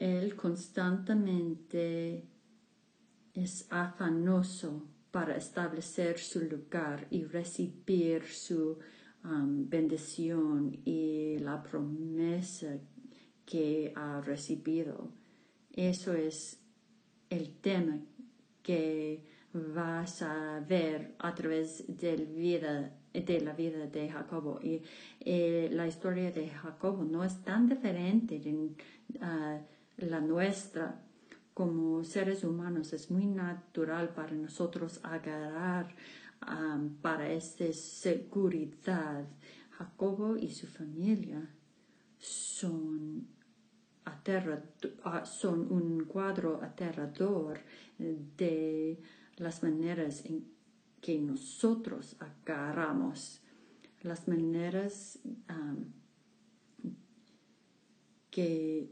Él 0.00 0.34
constantemente 0.34 2.24
es 3.34 3.68
afanoso 3.70 4.82
para 5.12 5.36
establecer 5.36 6.18
su 6.18 6.40
lugar 6.40 7.06
y 7.08 7.22
recibir 7.22 8.24
su 8.24 8.80
um, 9.22 9.68
bendición 9.68 10.76
y 10.84 11.38
la 11.38 11.62
promesa 11.62 12.80
que 13.46 13.92
ha 13.94 14.20
recibido. 14.20 15.08
Eso 15.70 16.14
es 16.14 16.58
el 17.30 17.54
tema 17.60 18.00
que 18.64 19.33
vas 19.54 20.20
a 20.22 20.60
ver 20.60 21.14
a 21.18 21.34
través 21.34 21.84
de, 21.86 22.16
vida, 22.16 22.92
de 23.12 23.40
la 23.40 23.52
vida 23.52 23.86
de 23.86 24.10
Jacobo. 24.10 24.58
Y 24.62 24.82
eh, 25.20 25.68
la 25.72 25.86
historia 25.86 26.30
de 26.32 26.48
Jacobo 26.48 27.04
no 27.04 27.22
es 27.24 27.42
tan 27.42 27.68
diferente 27.68 28.40
de 28.40 28.52
uh, 28.52 29.60
la 29.98 30.20
nuestra 30.20 31.00
como 31.54 32.02
seres 32.02 32.42
humanos 32.42 32.92
es 32.92 33.12
muy 33.12 33.26
natural 33.26 34.08
para 34.08 34.32
nosotros 34.32 34.98
agarrar 35.04 35.94
um, 36.48 36.96
para 36.96 37.30
esta 37.30 37.72
seguridad. 37.72 39.24
Jacobo 39.70 40.36
y 40.36 40.50
su 40.50 40.66
familia 40.66 41.48
son, 42.18 43.28
son 45.24 45.72
un 45.72 46.04
cuadro 46.06 46.60
aterrador 46.60 47.60
de 47.98 48.98
las 49.36 49.62
maneras 49.62 50.24
en 50.24 50.46
que 51.00 51.18
nosotros 51.18 52.16
agarramos, 52.18 53.40
las 54.02 54.26
maneras 54.28 55.18
que 58.30 58.90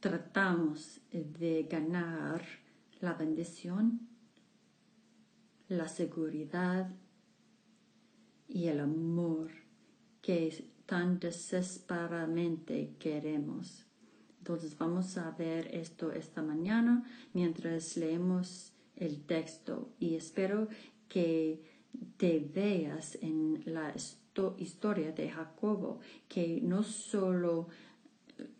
tratamos 0.00 1.00
de 1.10 1.68
ganar 1.70 2.42
la 3.00 3.14
bendición, 3.14 4.08
la 5.68 5.88
seguridad 5.88 6.90
y 8.48 8.66
el 8.66 8.80
amor 8.80 9.50
que 10.22 10.70
tan 10.86 11.20
desesperadamente 11.20 12.96
queremos. 12.98 13.86
Entonces 14.38 14.76
vamos 14.76 15.16
a 15.18 15.30
ver 15.32 15.68
esto 15.74 16.12
esta 16.12 16.42
mañana 16.42 17.04
mientras 17.32 17.96
leemos 17.96 18.72
el 19.00 19.24
texto 19.24 19.90
y 19.98 20.14
espero 20.14 20.68
que 21.08 21.60
te 22.16 22.38
veas 22.38 23.18
en 23.20 23.62
la 23.64 23.92
historia 24.58 25.12
de 25.12 25.28
Jacobo, 25.28 25.98
que 26.28 26.60
no 26.62 26.82
solo 26.82 27.68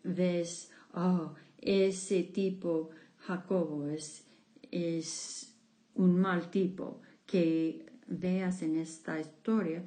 ves, 0.03 0.69
oh, 0.93 1.33
ese 1.57 2.23
tipo 2.23 2.89
Jacobo 3.19 3.87
es, 3.87 4.25
es 4.69 5.55
un 5.95 6.19
mal 6.19 6.51
tipo, 6.51 7.01
que 7.25 7.85
veas 8.07 8.61
en 8.61 8.75
esta 8.77 9.19
historia 9.19 9.85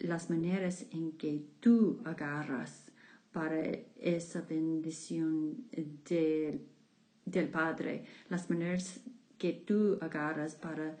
las 0.00 0.30
maneras 0.30 0.86
en 0.92 1.12
que 1.12 1.42
tú 1.60 2.00
agarras 2.04 2.92
para 3.32 3.60
esa 3.96 4.42
bendición 4.42 5.66
del 7.24 7.48
Padre, 7.48 8.04
las 8.28 8.48
maneras 8.48 9.00
que 9.44 9.52
tú 9.52 9.98
agarras 10.00 10.54
para 10.54 10.96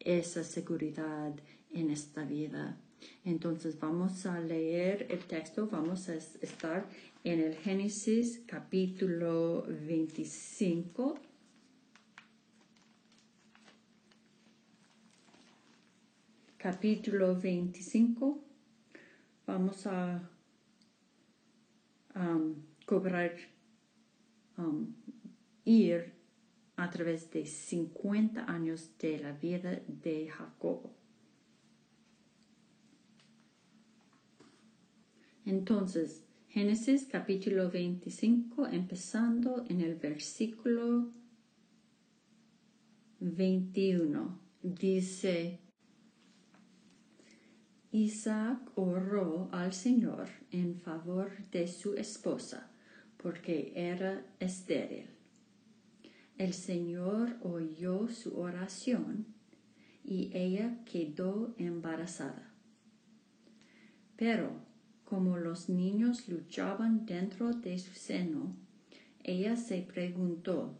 esa 0.00 0.44
seguridad 0.44 1.32
en 1.70 1.88
esta 1.88 2.24
vida. 2.24 2.76
Entonces 3.24 3.80
vamos 3.80 4.26
a 4.26 4.38
leer 4.38 5.06
el 5.08 5.20
texto, 5.20 5.66
vamos 5.66 6.10
a 6.10 6.14
estar 6.16 6.86
en 7.24 7.40
el 7.40 7.54
Génesis 7.54 8.42
capítulo 8.46 9.64
25. 9.66 11.18
Capítulo 16.58 17.34
25. 17.40 18.44
Vamos 19.46 19.86
a 19.86 20.28
um, 22.14 22.56
cobrar, 22.84 23.32
ir 25.64 26.19
a 26.80 26.88
través 26.88 27.30
de 27.30 27.44
50 27.44 28.50
años 28.50 28.90
de 28.98 29.18
la 29.18 29.32
vida 29.32 29.82
de 29.86 30.28
Jacob. 30.28 30.90
Entonces, 35.44 36.24
Génesis 36.48 37.06
capítulo 37.06 37.70
25, 37.70 38.66
empezando 38.66 39.64
en 39.68 39.82
el 39.82 39.96
versículo 39.96 41.12
21, 43.20 44.40
dice, 44.62 45.60
Isaac 47.92 48.58
oró 48.74 49.50
al 49.52 49.74
Señor 49.74 50.30
en 50.50 50.76
favor 50.76 51.46
de 51.50 51.68
su 51.68 51.94
esposa, 51.94 52.70
porque 53.18 53.72
era 53.76 54.24
estéril. 54.38 55.19
El 56.40 56.54
Señor 56.54 57.36
oyó 57.42 58.08
su 58.08 58.40
oración 58.40 59.26
y 60.02 60.30
ella 60.32 60.82
quedó 60.90 61.54
embarazada. 61.58 62.50
Pero 64.16 64.50
como 65.04 65.36
los 65.36 65.68
niños 65.68 66.30
luchaban 66.30 67.04
dentro 67.04 67.52
de 67.52 67.78
su 67.78 67.92
seno, 67.92 68.56
ella 69.22 69.54
se 69.56 69.82
preguntó, 69.82 70.78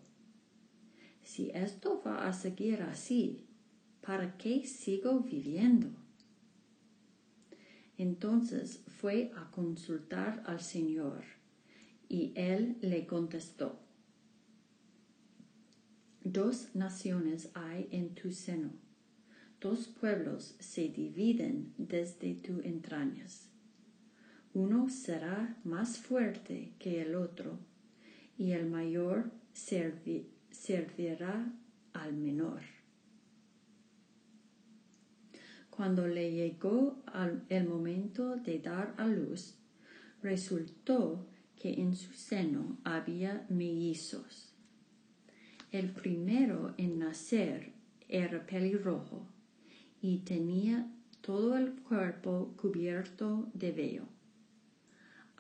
si 1.22 1.50
esto 1.50 2.00
va 2.06 2.26
a 2.26 2.32
seguir 2.32 2.80
así, 2.80 3.44
¿para 4.00 4.38
qué 4.38 4.66
sigo 4.66 5.20
viviendo? 5.20 5.90
Entonces 7.98 8.80
fue 8.86 9.30
a 9.36 9.50
consultar 9.50 10.42
al 10.46 10.62
Señor 10.62 11.22
y 12.08 12.32
él 12.34 12.78
le 12.80 13.06
contestó, 13.06 13.89
Dos 16.22 16.74
naciones 16.74 17.50
hay 17.54 17.88
en 17.90 18.14
tu 18.14 18.32
seno, 18.32 18.70
dos 19.60 19.88
pueblos 19.88 20.54
se 20.58 20.88
dividen 20.88 21.72
desde 21.78 22.34
tus 22.34 22.64
entrañas 22.64 23.50
uno 24.52 24.88
será 24.88 25.56
más 25.62 25.98
fuerte 25.98 26.72
que 26.78 27.02
el 27.02 27.14
otro, 27.14 27.58
y 28.36 28.52
el 28.52 28.66
mayor 28.66 29.30
servirá 29.52 31.52
al 31.92 32.14
menor. 32.14 32.62
Cuando 35.70 36.08
le 36.08 36.32
llegó 36.32 37.02
el 37.48 37.68
momento 37.68 38.36
de 38.36 38.58
dar 38.58 38.94
a 38.98 39.06
luz, 39.06 39.54
resultó 40.22 41.26
que 41.56 41.74
en 41.74 41.94
su 41.94 42.12
seno 42.12 42.78
había 42.84 43.46
mellizos. 43.48 44.49
El 45.70 45.90
primero 45.90 46.74
en 46.76 46.98
nacer 46.98 47.72
era 48.08 48.44
pelirrojo 48.46 49.26
y 50.00 50.18
tenía 50.18 50.90
todo 51.20 51.56
el 51.56 51.72
cuerpo 51.74 52.54
cubierto 52.56 53.48
de 53.54 53.72
vello 53.72 54.20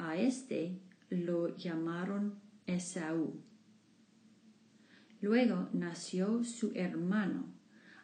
a 0.00 0.16
este 0.16 0.80
lo 1.10 1.54
llamaron 1.56 2.40
Esaú. 2.66 3.38
Luego 5.20 5.68
nació 5.74 6.42
su 6.42 6.72
hermano, 6.74 7.44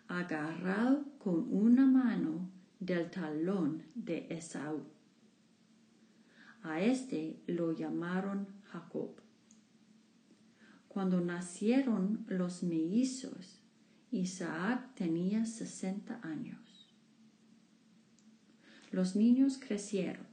agarrado 0.06 1.06
con 1.18 1.50
una 1.50 1.86
mano 1.86 2.50
del 2.80 3.10
talón 3.10 3.82
de 3.94 4.26
Esaú. 4.28 4.82
A 6.62 6.82
este 6.82 7.40
lo 7.46 7.72
llamaron 7.72 8.46
Jacob. 8.64 9.25
Cuando 10.96 11.20
nacieron 11.20 12.24
los 12.26 12.62
mellizos, 12.62 13.60
Isaac 14.12 14.94
tenía 14.94 15.44
sesenta 15.44 16.20
años. 16.22 16.88
Los 18.92 19.14
niños 19.14 19.58
crecieron 19.58 20.24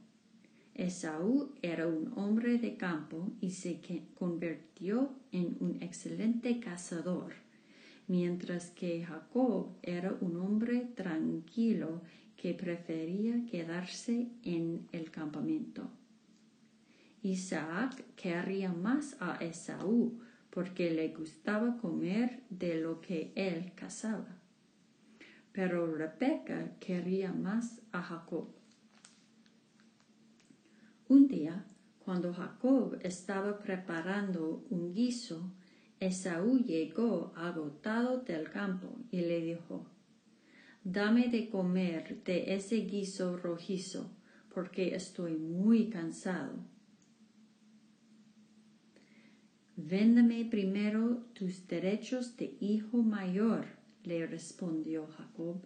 Esaú 0.74 1.52
era 1.60 1.86
un 1.86 2.14
hombre 2.16 2.56
de 2.56 2.78
campo 2.78 3.30
y 3.42 3.50
se 3.50 3.78
convirtió 4.14 5.10
en 5.32 5.54
un 5.60 5.82
excelente 5.82 6.58
cazador, 6.60 7.34
mientras 8.08 8.70
que 8.70 9.04
Jacob 9.04 9.68
era 9.82 10.16
un 10.18 10.38
hombre 10.38 10.88
tranquilo 10.94 12.00
que 12.38 12.54
prefería 12.54 13.44
quedarse 13.50 14.28
en 14.42 14.88
el 14.92 15.10
campamento. 15.10 15.90
Isaac 17.22 18.02
quería 18.16 18.72
más 18.72 19.18
a 19.20 19.36
Esaú 19.44 20.20
porque 20.54 20.92
le 20.92 21.08
gustaba 21.08 21.78
comer 21.78 22.44
de 22.48 22.80
lo 22.80 23.00
que 23.00 23.32
él 23.34 23.72
cazaba. 23.74 24.38
Pero 25.50 25.92
Rebeca 25.92 26.76
quería 26.78 27.32
más 27.32 27.82
a 27.90 28.00
Jacob. 28.00 28.54
Un 31.08 31.26
día, 31.26 31.66
cuando 31.98 32.32
Jacob 32.32 32.96
estaba 33.02 33.58
preparando 33.58 34.64
un 34.70 34.94
guiso, 34.94 35.52
Esaú 35.98 36.60
llegó 36.60 37.32
agotado 37.34 38.20
del 38.20 38.48
campo 38.48 38.96
y 39.10 39.22
le 39.22 39.40
dijo, 39.40 39.86
Dame 40.84 41.30
de 41.30 41.50
comer 41.50 42.22
de 42.22 42.54
ese 42.54 42.76
guiso 42.76 43.36
rojizo, 43.36 44.08
porque 44.54 44.94
estoy 44.94 45.36
muy 45.36 45.90
cansado. 45.90 46.73
Véndame 49.76 50.44
primero 50.44 51.26
tus 51.32 51.66
derechos 51.66 52.36
de 52.36 52.56
hijo 52.60 53.02
mayor, 53.02 53.66
le 54.04 54.24
respondió 54.26 55.08
Jacob. 55.08 55.62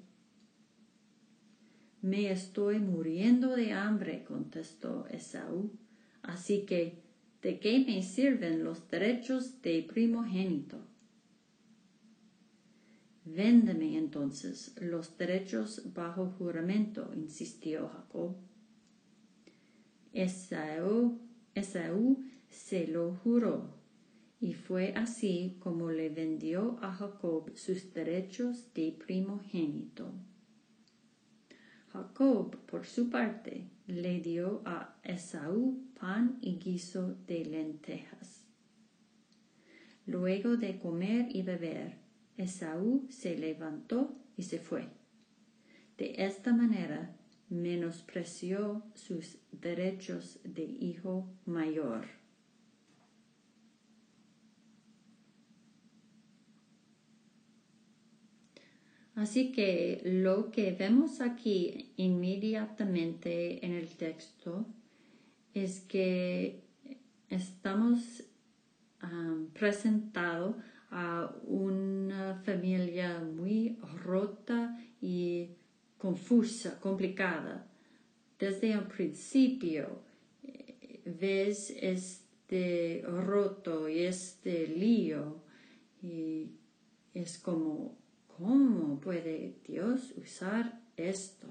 Me 2.00 2.30
estoy 2.30 2.78
muriendo 2.78 3.54
de 3.54 3.72
hambre, 3.72 4.24
contestó 4.24 5.06
Esaú. 5.08 5.72
Así 6.22 6.64
que, 6.64 7.02
¿de 7.42 7.58
qué 7.58 7.84
me 7.86 8.02
sirven 8.02 8.64
los 8.64 8.88
derechos 8.88 9.60
de 9.60 9.82
primogénito? 9.82 10.78
Véndeme 13.26 13.98
entonces 13.98 14.74
los 14.80 15.18
derechos 15.18 15.92
bajo 15.92 16.30
juramento, 16.38 17.12
insistió 17.14 17.88
Jacob. 17.88 18.36
Esaú, 20.14 21.20
Esaú 21.54 22.24
se 22.48 22.86
lo 22.86 23.14
juró, 23.16 23.77
y 24.40 24.54
fue 24.54 24.92
así 24.94 25.56
como 25.58 25.90
le 25.90 26.08
vendió 26.10 26.78
a 26.80 26.92
Jacob 26.92 27.50
sus 27.56 27.92
derechos 27.92 28.72
de 28.74 28.92
primogénito. 28.92 30.12
Jacob, 31.92 32.56
por 32.66 32.86
su 32.86 33.10
parte, 33.10 33.64
le 33.86 34.20
dio 34.20 34.62
a 34.64 34.96
Esaú 35.02 35.82
pan 35.98 36.38
y 36.40 36.58
guiso 36.58 37.16
de 37.26 37.44
lentejas. 37.44 38.44
Luego 40.06 40.56
de 40.56 40.78
comer 40.78 41.26
y 41.34 41.42
beber, 41.42 41.96
Esaú 42.36 43.06
se 43.10 43.36
levantó 43.36 44.16
y 44.36 44.44
se 44.44 44.58
fue. 44.58 44.88
De 45.96 46.14
esta 46.24 46.52
manera 46.52 47.16
menospreció 47.48 48.84
sus 48.94 49.38
derechos 49.50 50.38
de 50.44 50.62
hijo 50.62 51.28
mayor. 51.44 52.17
Así 59.18 59.50
que 59.50 60.00
lo 60.04 60.52
que 60.52 60.70
vemos 60.70 61.20
aquí 61.20 61.90
inmediatamente 61.96 63.66
en 63.66 63.72
el 63.72 63.88
texto 63.88 64.64
es 65.54 65.80
que 65.80 66.62
estamos 67.28 68.22
um, 69.02 69.48
presentados 69.48 70.54
a 70.92 71.34
una 71.42 72.40
familia 72.44 73.18
muy 73.18 73.76
rota 74.04 74.78
y 75.02 75.48
confusa, 75.98 76.78
complicada. 76.78 77.66
Desde 78.38 78.70
el 78.70 78.84
principio 78.84 80.00
eh, 80.44 81.00
ves 81.04 81.70
este 81.70 83.02
roto 83.04 83.88
y 83.88 83.98
este 83.98 84.68
lío 84.68 85.42
y 86.04 86.52
es 87.14 87.36
como 87.38 87.98
¿Cómo 88.38 89.00
puede 89.00 89.56
Dios 89.66 90.14
usar 90.16 90.80
esto? 90.96 91.48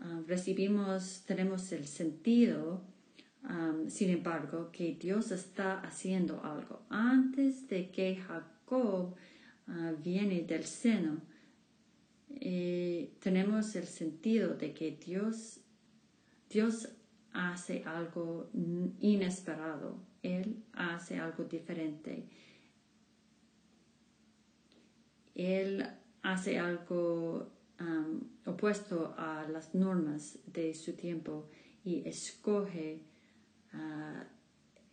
Ah, 0.00 0.20
recibimos, 0.26 1.22
tenemos 1.24 1.70
el 1.70 1.86
sentido, 1.86 2.82
sin 3.86 4.10
embargo, 4.10 4.70
que 4.72 4.96
Dios 5.00 5.30
está 5.30 5.80
haciendo 5.80 6.42
algo. 6.42 6.82
Antes 6.90 7.68
de 7.68 7.90
que 7.90 8.16
Jacob 8.16 9.14
uh, 9.68 10.02
viene 10.02 10.42
del 10.42 10.64
seno, 10.64 11.20
eh, 12.40 13.12
tenemos 13.20 13.76
el 13.76 13.86
sentido 13.86 14.54
de 14.54 14.72
que 14.74 14.98
Dios, 15.04 15.60
Dios 16.48 16.88
hace 17.32 17.84
algo 17.84 18.50
inesperado, 19.00 19.96
Él 20.22 20.64
hace 20.72 21.18
algo 21.18 21.44
diferente 21.44 22.28
él 25.34 25.86
hace 26.22 26.58
algo 26.58 27.50
opuesto 28.44 29.14
a 29.16 29.46
las 29.48 29.74
normas 29.74 30.38
de 30.46 30.74
su 30.74 30.92
tiempo 30.92 31.48
y 31.82 32.06
escoge 32.06 33.00
uh, 33.72 34.22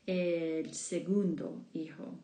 el 0.06 0.73
segundo 0.73 1.65
hijo. 1.73 2.17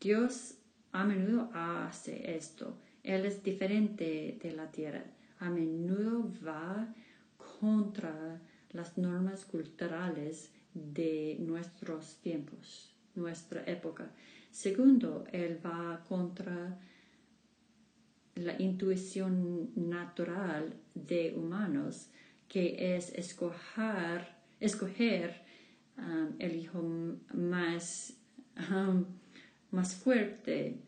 Dios 0.00 0.54
a 0.92 1.04
menudo 1.04 1.50
hace 1.52 2.34
esto. 2.36 2.78
Él 3.02 3.26
es 3.26 3.42
diferente 3.42 4.38
de 4.42 4.52
la 4.52 4.70
tierra. 4.70 5.04
A 5.38 5.50
menudo 5.50 6.32
va 6.46 6.94
contra 7.60 8.40
las 8.70 8.96
normas 8.96 9.44
culturales 9.44 10.50
de 10.72 11.36
nuestros 11.40 12.16
tiempos, 12.22 12.94
nuestra 13.14 13.64
época. 13.64 14.10
Segundo, 14.50 15.24
Él 15.32 15.60
va 15.64 16.04
contra 16.08 16.78
la 18.34 18.60
intuición 18.60 19.70
natural 19.74 20.74
de 20.94 21.34
humanos, 21.36 22.10
que 22.48 22.96
es 22.96 23.12
escoger, 23.12 24.26
um, 25.98 26.34
el 26.38 26.56
hijo 26.56 26.82
más, 27.34 28.14
um, 28.70 29.04
más 29.70 29.94
fuerte, 29.94 30.80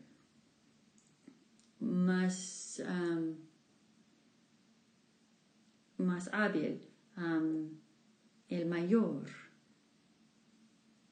más, 1.79 2.81
um, 2.87 3.35
más 5.97 6.29
hábil, 6.33 6.81
el 8.49 8.65
mayor, 8.65 9.29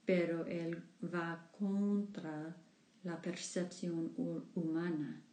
pero 0.06 0.46
él 0.46 0.84
va 1.02 1.50
contra 1.58 2.56
la 3.04 3.22
percepción 3.22 4.12
humana 4.56 5.24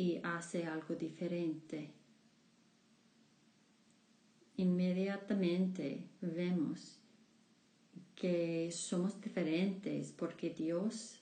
y 0.00 0.18
hace 0.24 0.64
algo 0.64 0.94
diferente. 0.94 1.90
Inmediatamente 4.56 6.08
vemos 6.22 6.98
que 8.14 8.70
somos 8.72 9.20
diferentes 9.20 10.12
porque 10.12 10.54
Dios 10.54 11.20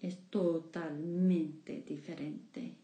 es 0.00 0.16
totalmente 0.30 1.82
diferente. 1.82 2.76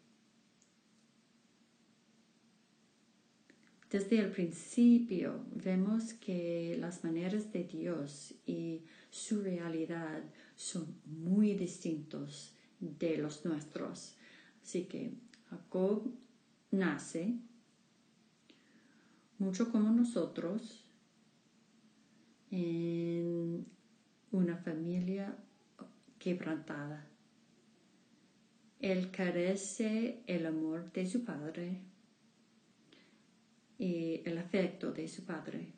Desde 3.91 4.19
el 4.19 4.31
principio 4.31 5.47
vemos 5.55 6.13
que 6.13 6.77
las 6.79 7.03
maneras 7.03 7.51
de 7.51 7.65
Dios 7.65 8.35
y 8.45 8.83
su 9.09 9.41
realidad 9.41 10.23
son 10.55 11.01
muy 11.07 11.55
distintos 11.55 12.55
de 12.79 13.17
los 13.17 13.47
nuestros. 13.47 14.19
Así 14.64 14.85
que 14.85 15.12
Jacob 15.50 16.11
nace 16.70 17.35
mucho 19.38 19.70
como 19.70 19.90
nosotros 19.90 20.87
en 22.50 23.66
una 24.33 24.57
familia 24.57 25.37
quebrantada. 26.18 27.07
Él 28.81 29.11
carece 29.11 30.22
el 30.27 30.46
amor 30.46 30.90
de 30.92 31.07
su 31.09 31.27
padre 31.27 31.83
y 33.79 34.22
el 34.24 34.38
afecto 34.38 34.92
de 34.92 35.09
su 35.09 35.27
padre 35.27 35.74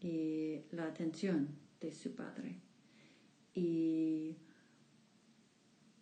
y 0.00 0.62
la 0.72 0.86
atención 0.86 1.50
de 1.80 1.92
su 1.92 2.16
padre. 2.16 2.62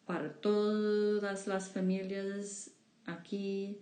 Para 0.06 0.32
todas 0.32 1.46
las 1.46 1.68
familias 1.68 2.70
aquí, 3.04 3.78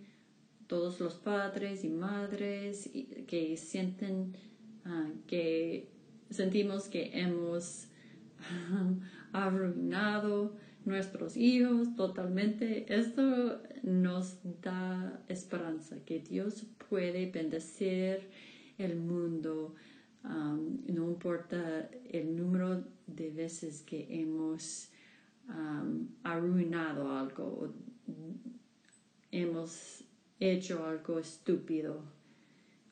todos 0.67 0.99
los 0.99 1.13
padres 1.13 1.83
y 1.83 1.89
madres 1.89 2.89
que 3.27 3.55
sienten 3.57 4.35
ah, 4.83 5.09
que 5.27 5.89
sentimos 6.29 6.89
que 6.89 7.11
hemos 7.13 7.87
arruinado 9.31 10.55
nuestros 10.85 11.37
hijos 11.37 11.95
totalmente. 11.95 12.85
Esto 12.93 13.61
nos 13.83 14.39
da 14.61 15.23
esperanza 15.27 15.97
que 16.05 16.19
Dios 16.19 16.65
puede 16.89 17.29
bendecir 17.31 18.29
el 18.77 18.95
mundo. 18.95 19.75
Um, 20.23 20.81
no 20.87 21.07
importa 21.09 21.89
el 22.09 22.35
número 22.35 22.83
de 23.05 23.29
veces 23.29 23.83
que 23.83 24.07
hemos 24.09 24.89
um, 25.49 26.07
arruinado 26.23 27.11
algo, 27.11 27.73
hemos 29.31 30.03
hecho 30.39 30.85
algo 30.85 31.19
estúpido 31.19 32.03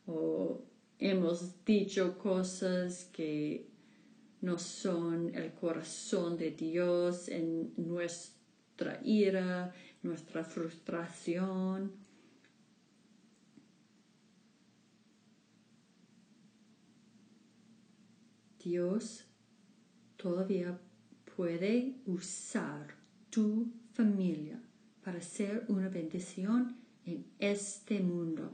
o 0.08 0.62
hemos 1.00 1.64
dicho 1.66 2.18
cosas 2.18 3.06
que 3.12 3.68
no 4.42 4.58
son 4.60 5.34
el 5.36 5.54
corazón 5.54 6.38
de 6.38 6.52
Dios 6.52 7.30
en 7.30 7.74
nuestra 7.78 9.00
ira, 9.04 9.74
nuestra 10.02 10.44
frustración. 10.44 11.94
Dios 18.60 19.26
todavía 20.18 20.80
puede 21.36 21.96
usar 22.06 22.96
tu 23.30 23.72
familia 23.94 24.62
para 25.04 25.22
ser 25.22 25.66
una 25.68 25.90
bendición 25.90 26.78
en 27.06 27.26
este 27.40 28.00
mundo. 28.00 28.52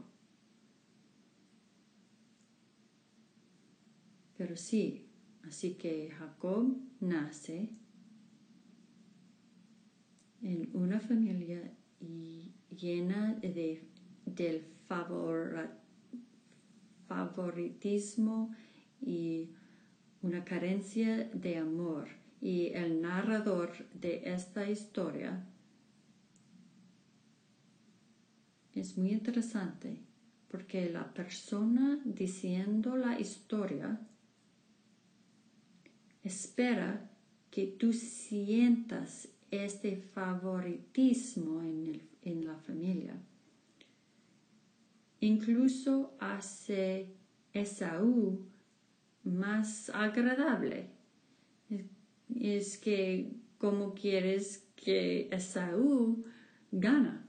Pero 4.37 4.55
sí, 4.55 5.09
así 5.43 5.73
que 5.73 6.09
Jacob 6.11 6.77
nace 7.01 7.69
en 10.41 10.69
una 10.73 10.99
familia 11.01 11.73
llena 12.69 13.35
de, 13.41 13.83
del 14.25 14.65
favoritismo 17.07 18.55
y 19.01 19.49
una 20.21 20.45
carencia 20.45 21.29
de 21.33 21.57
amor 21.57 22.07
y 22.41 22.67
el 22.67 23.01
narrador 23.01 23.71
de 23.93 24.21
esta 24.25 24.69
historia 24.69 25.45
es 28.73 28.97
muy 28.97 29.11
interesante 29.11 30.01
porque 30.47 30.89
la 30.89 31.13
persona 31.13 31.99
diciendo 32.05 32.95
la 32.95 33.19
historia 33.19 33.99
espera 36.23 37.09
que 37.51 37.67
tú 37.67 37.93
sientas 37.93 39.27
este 39.51 39.97
favoritismo 39.97 41.61
en, 41.61 42.01
en 42.21 42.45
la 42.45 42.55
familia. 42.55 43.15
Incluso 45.19 46.15
hace 46.19 47.15
Esaú 47.53 48.45
más 49.23 49.89
agradable 49.89 50.98
es 52.35 52.77
que 52.77 53.31
cómo 53.57 53.93
quieres 53.93 54.69
que 54.75 55.29
Esaú 55.31 56.25
gana. 56.71 57.25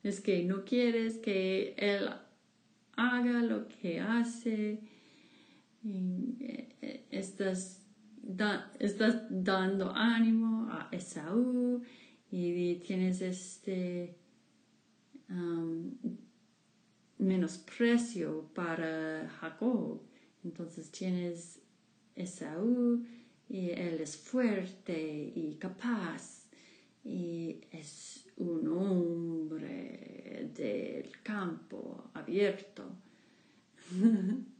Es 0.00 0.20
que 0.22 0.42
no 0.44 0.64
quieres 0.64 1.18
que 1.18 1.74
él 1.76 2.08
haga 2.96 3.42
lo 3.42 3.68
que 3.68 4.00
hace. 4.00 4.80
Eh, 5.84 7.06
estás, 7.10 7.84
estás 8.78 9.22
dando 9.28 9.92
ánimo 9.94 10.68
a 10.70 10.88
Esaú 10.92 11.82
y 12.30 12.76
tienes 12.76 13.20
este 13.20 14.16
um, 15.28 15.90
menosprecio 17.18 18.48
para 18.54 19.28
Jacob. 19.40 20.00
Entonces 20.44 20.90
tienes 20.90 21.60
Esaú 22.14 23.04
y 23.48 23.70
él 23.70 24.00
es 24.00 24.16
fuerte 24.16 25.32
y 25.34 25.56
capaz 25.58 26.46
y 27.04 27.60
es 27.72 28.28
un 28.36 28.68
hombre 28.68 30.50
del 30.54 31.10
campo 31.22 32.10
abierto. 32.14 32.84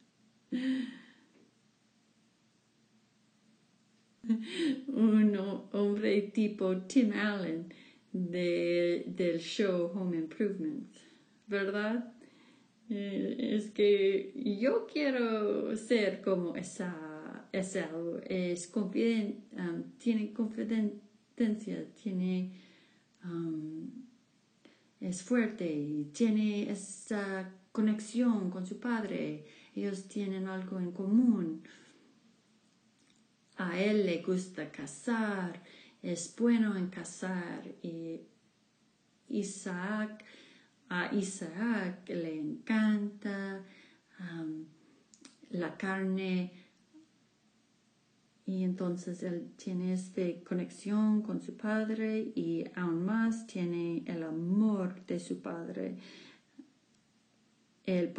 un 4.89 5.37
hombre 5.73 6.23
tipo 6.33 6.77
Tim 6.83 7.13
Allen 7.13 7.73
del 8.13 9.39
show 9.39 9.91
Home 9.95 10.17
Improvement, 10.17 10.89
¿verdad? 11.47 12.18
Eh, 12.91 13.57
es 13.57 13.71
que 13.71 14.33
yo 14.61 14.87
quiero 14.87 15.77
ser 15.77 16.23
como 16.23 16.57
esa, 16.57 17.47
esa 17.53 17.91
es 18.25 18.67
confident, 18.67 19.37
um, 19.53 19.83
tiene 19.99 20.33
confidencia, 20.33 21.85
tiene 22.03 22.53
um, 23.25 23.91
es 25.01 25.23
fuerte 25.23 26.07
tiene 26.13 26.71
esa 26.71 27.53
conexión 27.73 28.51
con 28.51 28.67
su 28.67 28.81
padre. 28.81 29.45
Ellos 29.75 30.09
tienen 30.09 30.49
algo 30.49 30.81
en 30.81 30.93
común. 30.93 31.63
A 33.57 33.79
él 33.81 34.07
le 34.07 34.23
gusta 34.23 34.71
cazar, 34.71 35.63
es 36.03 36.35
bueno 36.37 36.77
en 36.77 36.89
cazar 36.89 37.63
y 37.83 38.21
Isaac 39.29 40.25
a 40.89 41.15
Isaac 41.15 42.09
le 42.09 42.39
encanta 42.39 43.63
la 45.51 45.77
carne 45.77 46.53
y 48.47 48.65
entonces 48.65 49.23
él 49.23 49.53
tiene 49.57 49.93
esta 49.93 50.23
conexión 50.43 51.21
con 51.23 51.43
su 51.43 51.57
padre 51.57 52.33
y 52.35 52.65
aún 52.75 53.05
más 53.05 53.47
tiene 53.47 54.03
el 54.07 54.23
amor 54.23 55.05
de 55.07 55.21
su 55.21 55.43
padre, 55.43 55.99
el 57.85 58.11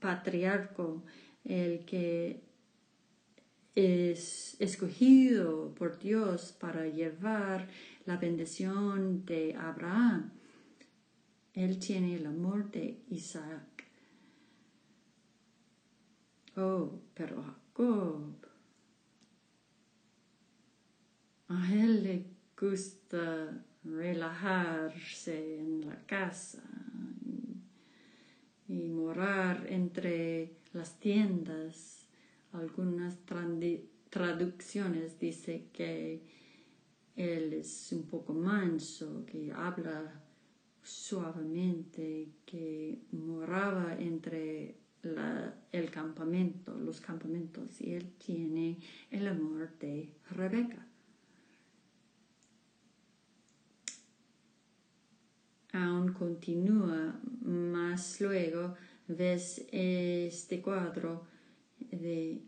patriarco, 0.00 1.04
el 1.44 1.84
que 1.84 2.42
es 3.74 4.56
escogido 4.58 5.74
por 5.74 5.98
Dios 5.98 6.56
para 6.58 6.86
llevar 6.88 7.68
la 8.06 8.16
bendición 8.16 9.26
de 9.26 9.54
Abraham. 9.54 10.35
Él 11.56 11.78
tiene 11.78 12.16
el 12.16 12.26
amor 12.26 12.70
de 12.70 13.02
Isaac. 13.08 13.84
Oh, 16.54 17.00
pero 17.14 17.42
Jacob, 17.42 18.46
a 21.48 21.72
él 21.72 22.04
le 22.04 22.26
gusta 22.60 23.64
relajarse 23.82 25.58
en 25.58 25.86
la 25.86 25.96
casa 26.04 26.62
y, 28.68 28.90
morar 28.90 29.66
entre 29.70 30.56
las 30.74 31.00
tiendas. 31.00 32.06
Algunas 32.52 33.16
traducciones 34.10 35.18
dice 35.18 35.68
que 35.72 36.22
él 37.16 37.54
es 37.54 37.92
un 37.92 38.02
poco 38.02 38.34
manso, 38.34 39.24
que 39.24 39.50
habla 39.52 40.25
suavemente 40.86 42.28
que 42.46 42.98
moraba 43.10 43.96
entre 43.98 44.76
el 45.72 45.90
campamento, 45.90 46.74
los 46.78 47.00
campamentos, 47.00 47.80
y 47.80 47.94
él 47.94 48.12
tiene 48.24 48.78
el 49.10 49.26
amor 49.28 49.70
de 49.78 50.14
Rebeca. 50.30 50.86
Aún 55.72 56.12
continúa, 56.12 57.20
más 57.42 58.20
luego 58.20 58.74
ves 59.08 59.66
este 59.70 60.62
cuadro 60.62 61.26
de 61.78 62.42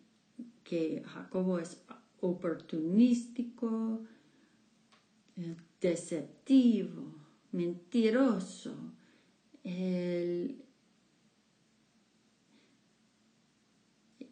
que 0.65 1.03
Jacobo 1.05 1.59
es 1.59 1.83
oportunístico, 2.21 4.05
eh, 5.37 5.57
deceptivo, 5.81 7.18
mentiroso. 7.53 8.95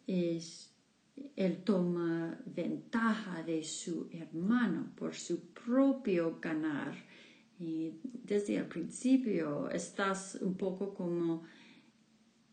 Es, 0.05 0.73
él 1.35 1.63
toma 1.63 2.39
ventaja 2.45 3.43
de 3.43 3.63
su 3.63 4.09
hermano 4.11 4.91
por 4.95 5.15
su 5.15 5.51
propio 5.51 6.39
ganar. 6.39 6.95
Y 7.59 7.91
desde 8.03 8.57
el 8.57 8.67
principio 8.67 9.69
estás 9.69 10.37
un 10.41 10.55
poco 10.55 10.93
como, 10.93 11.43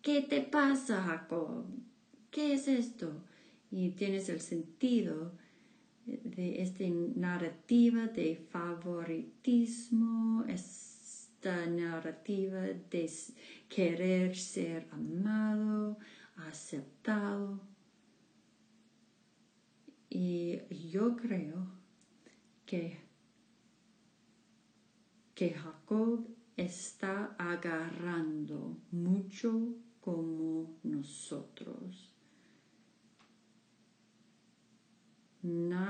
¿qué 0.03 0.23
te 0.23 0.41
pasa, 0.41 1.03
Jacob? 1.03 1.67
¿Qué 2.31 2.55
es 2.55 2.69
esto? 2.69 3.25
Y 3.71 3.91
tienes 3.91 4.29
el 4.29 4.41
sentido 4.41 5.37
de 6.07 6.63
esta 6.63 6.85
narrativa 7.17 8.07
de 8.07 8.37
favoritismo, 8.37 10.45
esta 10.47 11.67
narrativa 11.67 12.61
de 12.61 13.11
querer 13.69 14.37
ser 14.37 14.87
amado, 14.93 15.99
aceptado. 16.37 17.61
Y 20.11 20.61
yo 20.91 21.17
creo 21.17 21.67
que, 22.67 22.99
que 25.35 25.51
Jacob 25.51 26.29
está 26.57 27.35
agarrando 27.39 28.77
mucho 28.93 29.75
como 30.01 30.79
nosotros 30.83 32.14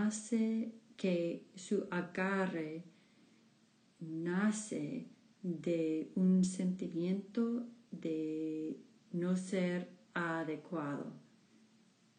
nace 0.05 0.71
que 0.99 1.47
su 1.55 1.87
agarre 1.91 2.85
nace 4.01 5.09
de 5.43 6.13
un 6.15 6.45
sentimiento 6.45 7.67
de 7.91 8.77
no 9.13 9.35
ser 9.37 9.89
adecuado, 10.13 11.11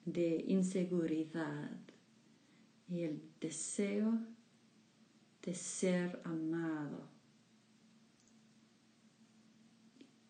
de 0.04 0.46
inseguridad 0.48 1.80
y 2.88 3.02
el 3.02 3.22
deseo 3.40 4.18
de 5.44 5.54
ser 5.54 6.20
amado 6.24 7.08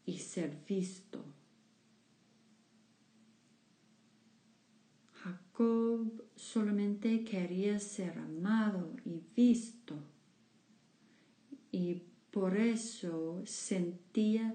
y 0.06 0.18
ser 0.18 0.58
visto. 0.68 1.35
Jacob 5.56 6.26
solamente 6.36 7.24
quería 7.24 7.80
ser 7.80 8.18
amado 8.18 8.92
y 9.06 9.22
visto 9.34 9.96
y 11.72 12.04
por 12.30 12.58
eso 12.58 13.42
sentía 13.46 14.54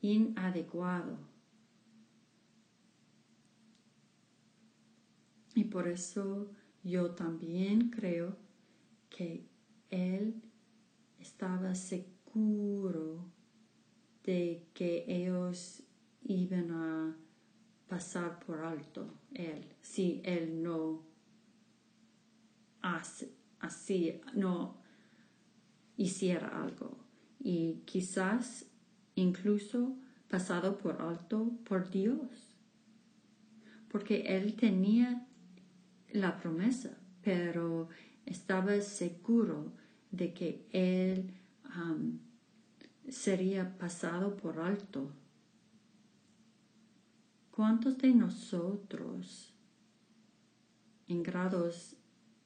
inadecuado. 0.00 1.18
Y 5.54 5.64
por 5.64 5.86
eso 5.86 6.48
yo 6.82 7.10
también 7.10 7.90
creo 7.90 8.34
que 9.10 9.44
él 9.90 10.40
estaba 11.18 11.74
seguro 11.74 13.22
de 14.24 14.66
que 14.72 15.04
ellos 15.08 15.82
iban 16.22 16.70
a 16.70 17.16
pasar 17.88 18.38
por 18.40 18.60
alto 18.60 19.14
él 19.34 19.64
si 19.80 20.20
él 20.24 20.62
no 20.62 21.08
así, 23.60 24.20
no 24.34 24.76
hiciera 25.96 26.62
algo 26.62 26.98
y 27.40 27.82
quizás 27.84 28.66
incluso 29.14 29.96
pasado 30.28 30.78
por 30.78 31.00
alto 31.02 31.52
por 31.64 31.90
Dios, 31.90 32.54
porque 33.88 34.36
él 34.36 34.54
tenía 34.54 35.26
la 36.12 36.36
promesa, 36.36 36.98
pero 37.22 37.88
estaba 38.26 38.80
seguro 38.80 39.72
de 40.10 40.34
que 40.34 40.66
él 40.70 41.34
sería 43.08 43.76
pasado 43.78 44.36
por 44.36 44.60
alto. 44.60 45.12
¿Cuántos 47.58 47.98
de 47.98 48.14
nosotros 48.14 49.52
en 51.08 51.24
grados 51.24 51.96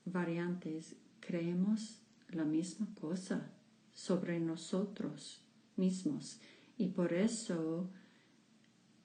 variantes 0.07 0.97
creemos 1.21 2.01
la 2.31 2.47
misma 2.47 2.89
cosa 2.99 3.53
sobre 3.93 4.41
nosotros 4.41 5.43
mismos? 5.77 6.41
Y 6.79 6.89
por 6.89 7.13
eso 7.13 7.91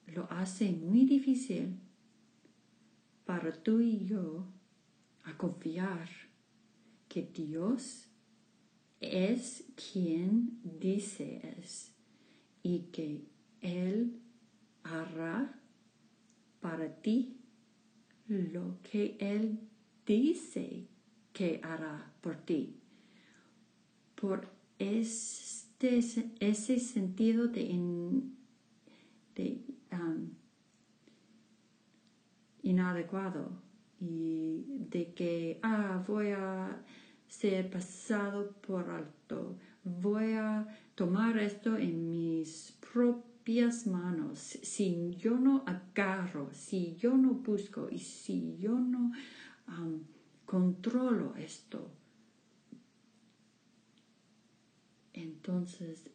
lo 0.06 0.26
hace 0.32 0.72
muy 0.72 1.04
difícil 1.04 1.78
para 3.26 3.52
tú 3.62 3.80
y 3.80 4.06
yo 4.06 4.46
a 5.24 5.36
confiar 5.36 6.08
que 7.10 7.20
Dios 7.20 8.08
es 8.98 9.62
quien 9.92 10.58
dice 10.64 11.54
es 11.58 11.92
y 12.62 12.84
que 12.92 13.28
Él 13.60 14.22
hará 14.84 15.54
para 16.60 16.88
ti 17.00 17.36
lo 18.28 18.78
que 18.82 19.16
Él 19.20 19.58
dice 20.06 20.86
que 21.32 21.60
hará 21.62 22.12
por 22.20 22.36
ti. 22.36 22.76
Por 24.14 24.48
este, 24.78 25.98
ese 26.40 26.80
sentido 26.80 27.48
de, 27.48 27.64
de 29.34 29.60
um, 29.92 30.30
inadecuado 32.62 33.50
y 34.00 34.64
de 34.90 35.12
que, 35.14 35.58
ah, 35.62 36.04
voy 36.06 36.30
a 36.30 36.82
ser 37.28 37.70
pasado 37.70 38.52
por 38.66 38.90
alto, 38.90 39.56
voy 39.84 40.32
a 40.32 40.66
tomar 40.94 41.38
esto 41.38 41.76
en 41.76 42.10
mis 42.10 42.76
propias 43.48 43.86
manos. 43.86 44.38
Si 44.38 45.16
yo 45.16 45.38
no 45.38 45.64
agarro, 45.66 46.50
si 46.52 46.96
yo 46.96 47.16
no 47.16 47.32
busco 47.32 47.88
y 47.90 47.98
si 47.98 48.58
yo 48.58 48.78
no 48.78 49.12
controlo 50.44 51.34
esto, 51.34 51.90
entonces 55.14 56.10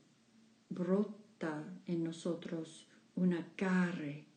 brota 0.70 1.64
en 1.88 2.04
nosotros 2.04 2.88
un 3.16 3.34
agarre 3.34 4.28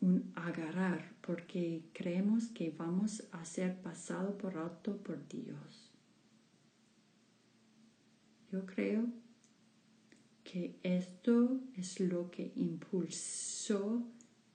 un 0.00 0.32
agarrar 0.36 1.12
porque 1.20 1.82
creemos 1.92 2.46
que 2.46 2.70
vamos 2.70 3.24
a 3.32 3.44
ser 3.44 3.82
pasado 3.82 4.38
por 4.38 4.56
alto 4.56 4.96
por 4.98 5.28
Dios. 5.28 5.90
Yo 8.50 8.64
creo 8.64 9.08
que 10.50 10.80
esto 10.82 11.60
es 11.76 12.00
lo 12.00 12.28
que 12.30 12.52
impulsó 12.56 14.02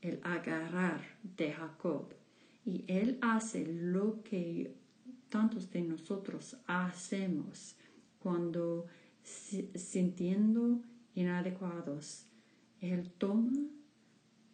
el 0.01 0.19
agarrar 0.23 1.01
de 1.37 1.53
Jacob 1.53 2.13
y 2.65 2.83
él 2.87 3.17
hace 3.21 3.65
lo 3.65 4.21
que 4.23 4.75
tantos 5.29 5.71
de 5.71 5.81
nosotros 5.83 6.57
hacemos 6.67 7.75
cuando 8.19 8.87
sintiendo 9.23 10.81
inadecuados. 11.13 12.25
Él 12.81 13.09
toma 13.17 13.53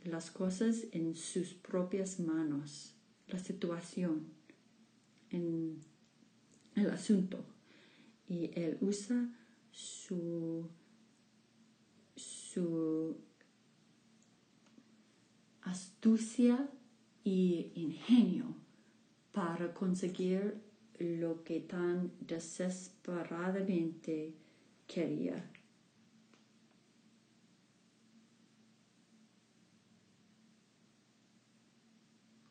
las 0.03 0.29
cosas 0.29 0.85
en 0.91 1.15
sus 1.15 1.53
propias 1.55 2.19
manos, 2.19 2.93
la 3.27 3.39
situación, 3.39 4.27
en 5.31 5.79
el 6.75 6.89
asunto. 6.91 7.43
Y 8.27 8.51
él 8.53 8.77
usa 8.81 9.29
su, 9.71 10.69
su 12.53 13.17
astucia 15.61 16.69
y 17.23 17.71
ingenio 17.75 18.55
para 19.31 19.73
conseguir 19.73 20.61
lo 20.99 21.43
que 21.43 21.61
tan 21.61 22.11
desesperadamente 22.19 24.35
quería. 24.85 25.49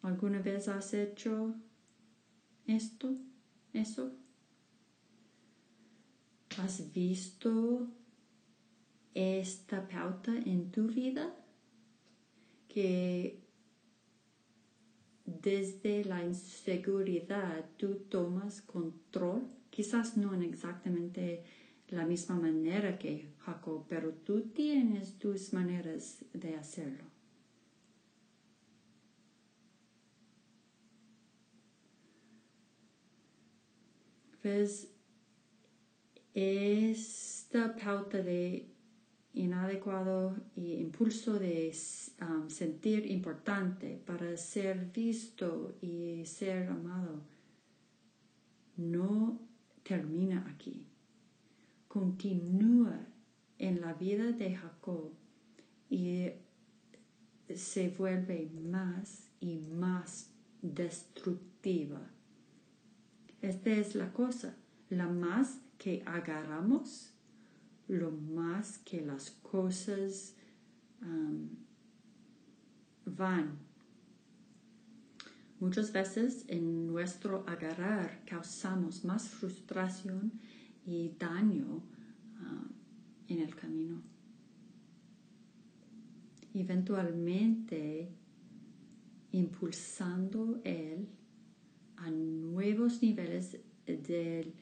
¿Alguna 0.03 0.40
vez 0.40 0.66
has 0.68 0.94
hecho 0.94 1.55
esto? 2.66 3.14
¿Eso? 3.74 4.14
¿Has 6.59 6.90
visto 6.92 7.86
esta 9.14 9.88
pauta 9.88 10.36
en 10.36 10.70
tu 10.70 10.86
vida? 10.86 11.34
Que 12.68 13.40
desde 15.24 16.04
la 16.04 16.24
inseguridad 16.24 17.68
tú 17.76 17.96
tomas 18.08 18.62
control, 18.62 19.48
quizás 19.70 20.16
no 20.16 20.34
en 20.34 20.42
exactamente 20.42 21.44
la 21.88 22.06
misma 22.06 22.36
manera 22.36 22.98
que 22.98 23.32
Jacob, 23.38 23.86
pero 23.88 24.12
tú 24.12 24.42
tienes 24.50 25.18
tus 25.18 25.52
maneras 25.52 26.24
de 26.32 26.56
hacerlo. 26.56 27.04
pues 34.42 34.90
esta 36.34 37.76
pauta 37.76 38.18
de 38.18 38.70
inadecuado 39.33 40.37
y 40.57 40.74
impulso 40.74 41.39
de 41.39 41.72
um, 42.20 42.49
sentir 42.49 43.11
importante 43.11 44.01
para 44.05 44.37
ser 44.37 44.91
visto 44.93 45.76
y 45.81 46.24
ser 46.26 46.68
amado 46.68 47.22
no 48.76 49.39
termina 49.83 50.47
aquí. 50.49 50.87
Continúa 51.87 52.99
en 53.59 53.81
la 53.81 53.95
vida 53.95 54.33
de 54.33 54.57
Jacob 54.57 55.12
y 55.89 56.31
se 57.55 57.91
vuelve 57.91 58.51
más 58.55 59.28
y 59.41 59.59
más 59.59 60.31
destructiva 60.62 62.01
esta 63.43 63.70
es 63.70 63.95
la 63.95 64.12
cosa. 64.12 64.55
La 64.91 65.09
más 65.09 65.61
que 65.78 66.03
agarramos, 66.05 67.12
lo 67.91 68.12
más 68.12 68.78
que 68.78 69.01
las 69.01 69.30
cosas 69.30 70.34
um, 71.03 71.49
van. 73.05 73.59
Muchas 75.59 75.93
veces 75.93 76.45
en 76.49 76.86
nuestro 76.86 77.45
agarrar 77.47 78.24
causamos 78.24 79.05
más 79.05 79.28
frustración 79.28 80.32
y 80.86 81.11
daño 81.18 81.82
uh, 82.41 82.66
en 83.28 83.41
el 83.41 83.55
camino. 83.55 84.01
Eventualmente, 86.55 88.09
impulsando 89.32 90.61
él 90.64 91.09
a 91.97 92.11
nuevos 92.11 93.03
niveles 93.03 93.59
del 93.84 94.55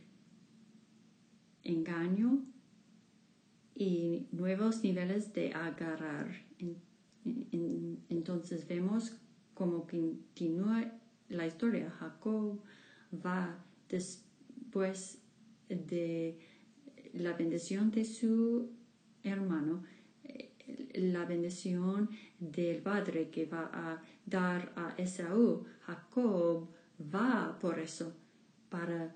engaño 1.63 2.43
y 3.79 4.27
nuevos 4.33 4.83
niveles 4.83 5.33
de 5.33 5.53
agarrar. 5.55 6.27
entonces 8.11 8.67
vemos 8.67 9.15
cómo 9.55 9.87
continúa 9.87 10.93
la 11.29 11.47
historia. 11.47 11.89
Jacob 11.91 12.61
va 13.25 13.65
después 13.89 15.23
de 15.69 16.39
la 17.13 17.35
bendición 17.35 17.93
de 17.93 18.05
su 18.05 18.73
hermano, 19.23 19.85
eh, 20.25 20.53
la 20.95 21.25
bendición 21.25 22.11
del 22.41 22.83
padre 22.83 23.31
que 23.31 23.47
va 23.47 23.71
a 23.73 24.03
dar 24.27 24.73
a 24.75 24.95
Esaú. 24.99 25.65
Jacob 25.83 26.69
va 27.01 27.57
por 27.61 27.79
eso, 27.79 28.13
para, 28.69 29.15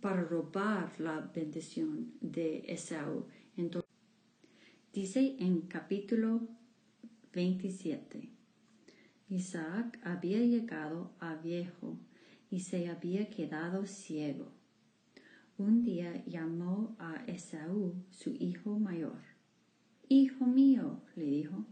para 0.00 0.22
robar 0.22 0.98
la 1.00 1.20
bendición 1.20 2.12
de 2.20 2.64
Esaú. 2.66 3.26
Entonces, 3.56 3.90
dice 4.92 5.36
en 5.38 5.62
capítulo 5.62 6.48
27, 7.32 8.30
Isaac 9.28 9.98
había 10.02 10.38
llegado 10.40 11.12
a 11.18 11.34
viejo 11.34 11.98
y 12.50 12.60
se 12.60 12.88
había 12.88 13.28
quedado 13.28 13.86
ciego. 13.86 14.52
Un 15.58 15.82
día 15.82 16.24
llamó 16.24 16.96
a 16.98 17.24
Esaú, 17.26 17.94
su 18.10 18.30
hijo 18.38 18.78
mayor. 18.78 19.20
Hijo 20.08 20.46
mío, 20.46 21.02
le 21.16 21.24
dijo. 21.24 21.66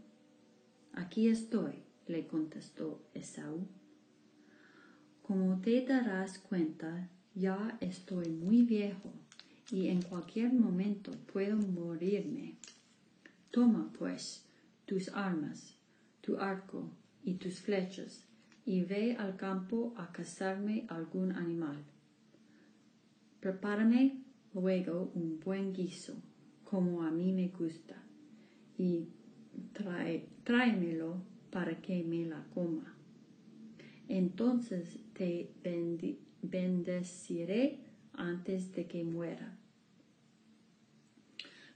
Aquí 0.91 1.29
estoy, 1.29 1.83
le 2.05 2.27
contestó 2.27 3.07
Esaú. 3.13 3.67
Como 5.21 5.59
te 5.61 5.85
darás 5.85 6.37
cuenta, 6.37 7.09
ya 7.37 7.77
estoy 7.81 8.29
muy 8.29 8.63
viejo 8.63 9.11
y 9.71 9.89
en 9.89 10.01
cualquier 10.01 10.53
momento 10.53 11.11
puedo 11.31 11.55
morirme. 11.57 12.55
Toma, 13.51 13.91
pues, 13.97 14.45
tus 14.85 15.09
armas, 15.09 15.75
tu 16.21 16.37
arco 16.37 16.89
y 17.23 17.35
tus 17.35 17.59
flechas, 17.59 18.23
y 18.65 18.81
ve 18.83 19.15
al 19.17 19.35
campo 19.37 19.93
a 19.97 20.11
cazarme 20.11 20.85
algún 20.89 21.31
animal. 21.31 21.77
Prepárame 23.39 24.23
luego 24.53 25.11
un 25.13 25.39
buen 25.39 25.73
guiso, 25.73 26.15
como 26.63 27.03
a 27.03 27.11
mí 27.11 27.31
me 27.31 27.49
gusta, 27.49 27.95
y 28.77 29.07
tráemelo 30.43 31.21
para 31.51 31.79
que 31.81 32.03
me 32.03 32.25
la 32.25 32.43
coma. 32.53 32.93
Entonces 34.09 34.99
te 35.13 35.51
bendeciré 36.49 37.79
antes 38.13 38.71
de 38.73 38.87
que 38.87 39.03
muera. 39.03 39.57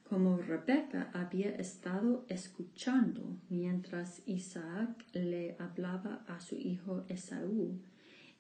Como 0.04 0.38
Rebeca 0.38 1.10
había 1.14 1.52
estado 1.56 2.26
escuchando 2.28 3.38
mientras 3.50 4.22
Isaac 4.26 5.06
le 5.14 5.56
hablaba 5.58 6.26
a 6.28 6.42
su 6.42 6.58
hijo 6.58 7.06
Esaú, 7.08 7.80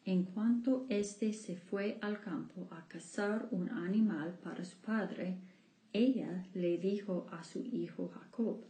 en 0.03 0.23
cuanto 0.23 0.85
éste 0.89 1.31
se 1.31 1.55
fue 1.55 1.97
al 2.01 2.19
campo 2.19 2.67
a 2.71 2.87
cazar 2.87 3.47
un 3.51 3.69
animal 3.69 4.37
para 4.43 4.65
su 4.65 4.77
padre, 4.79 5.37
ella 5.93 6.43
le 6.53 6.77
dijo 6.77 7.27
a 7.31 7.43
su 7.43 7.59
hijo 7.59 8.09
Jacob, 8.09 8.65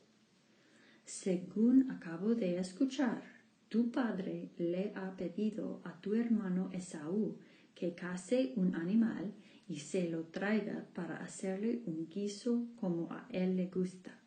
Según 1.04 1.90
acabo 1.90 2.36
de 2.36 2.60
escuchar, 2.60 3.24
tu 3.70 3.90
padre 3.90 4.52
le 4.58 4.92
ha 4.96 5.16
pedido 5.16 5.82
a 5.86 6.00
tu 6.02 6.14
hermano 6.14 6.70
Esaú 6.74 7.38
que 7.76 7.94
case 7.94 8.54
un 8.56 8.76
animal 8.76 9.34
y 9.68 9.80
se 9.80 10.10
lo 10.10 10.26
traiga 10.26 10.86
para 10.94 11.18
hacerle 11.18 11.82
un 11.86 12.08
guiso 12.10 12.68
como 12.80 13.12
a 13.12 13.28
él 13.32 13.56
le 13.56 13.68
gusta. 13.68 14.20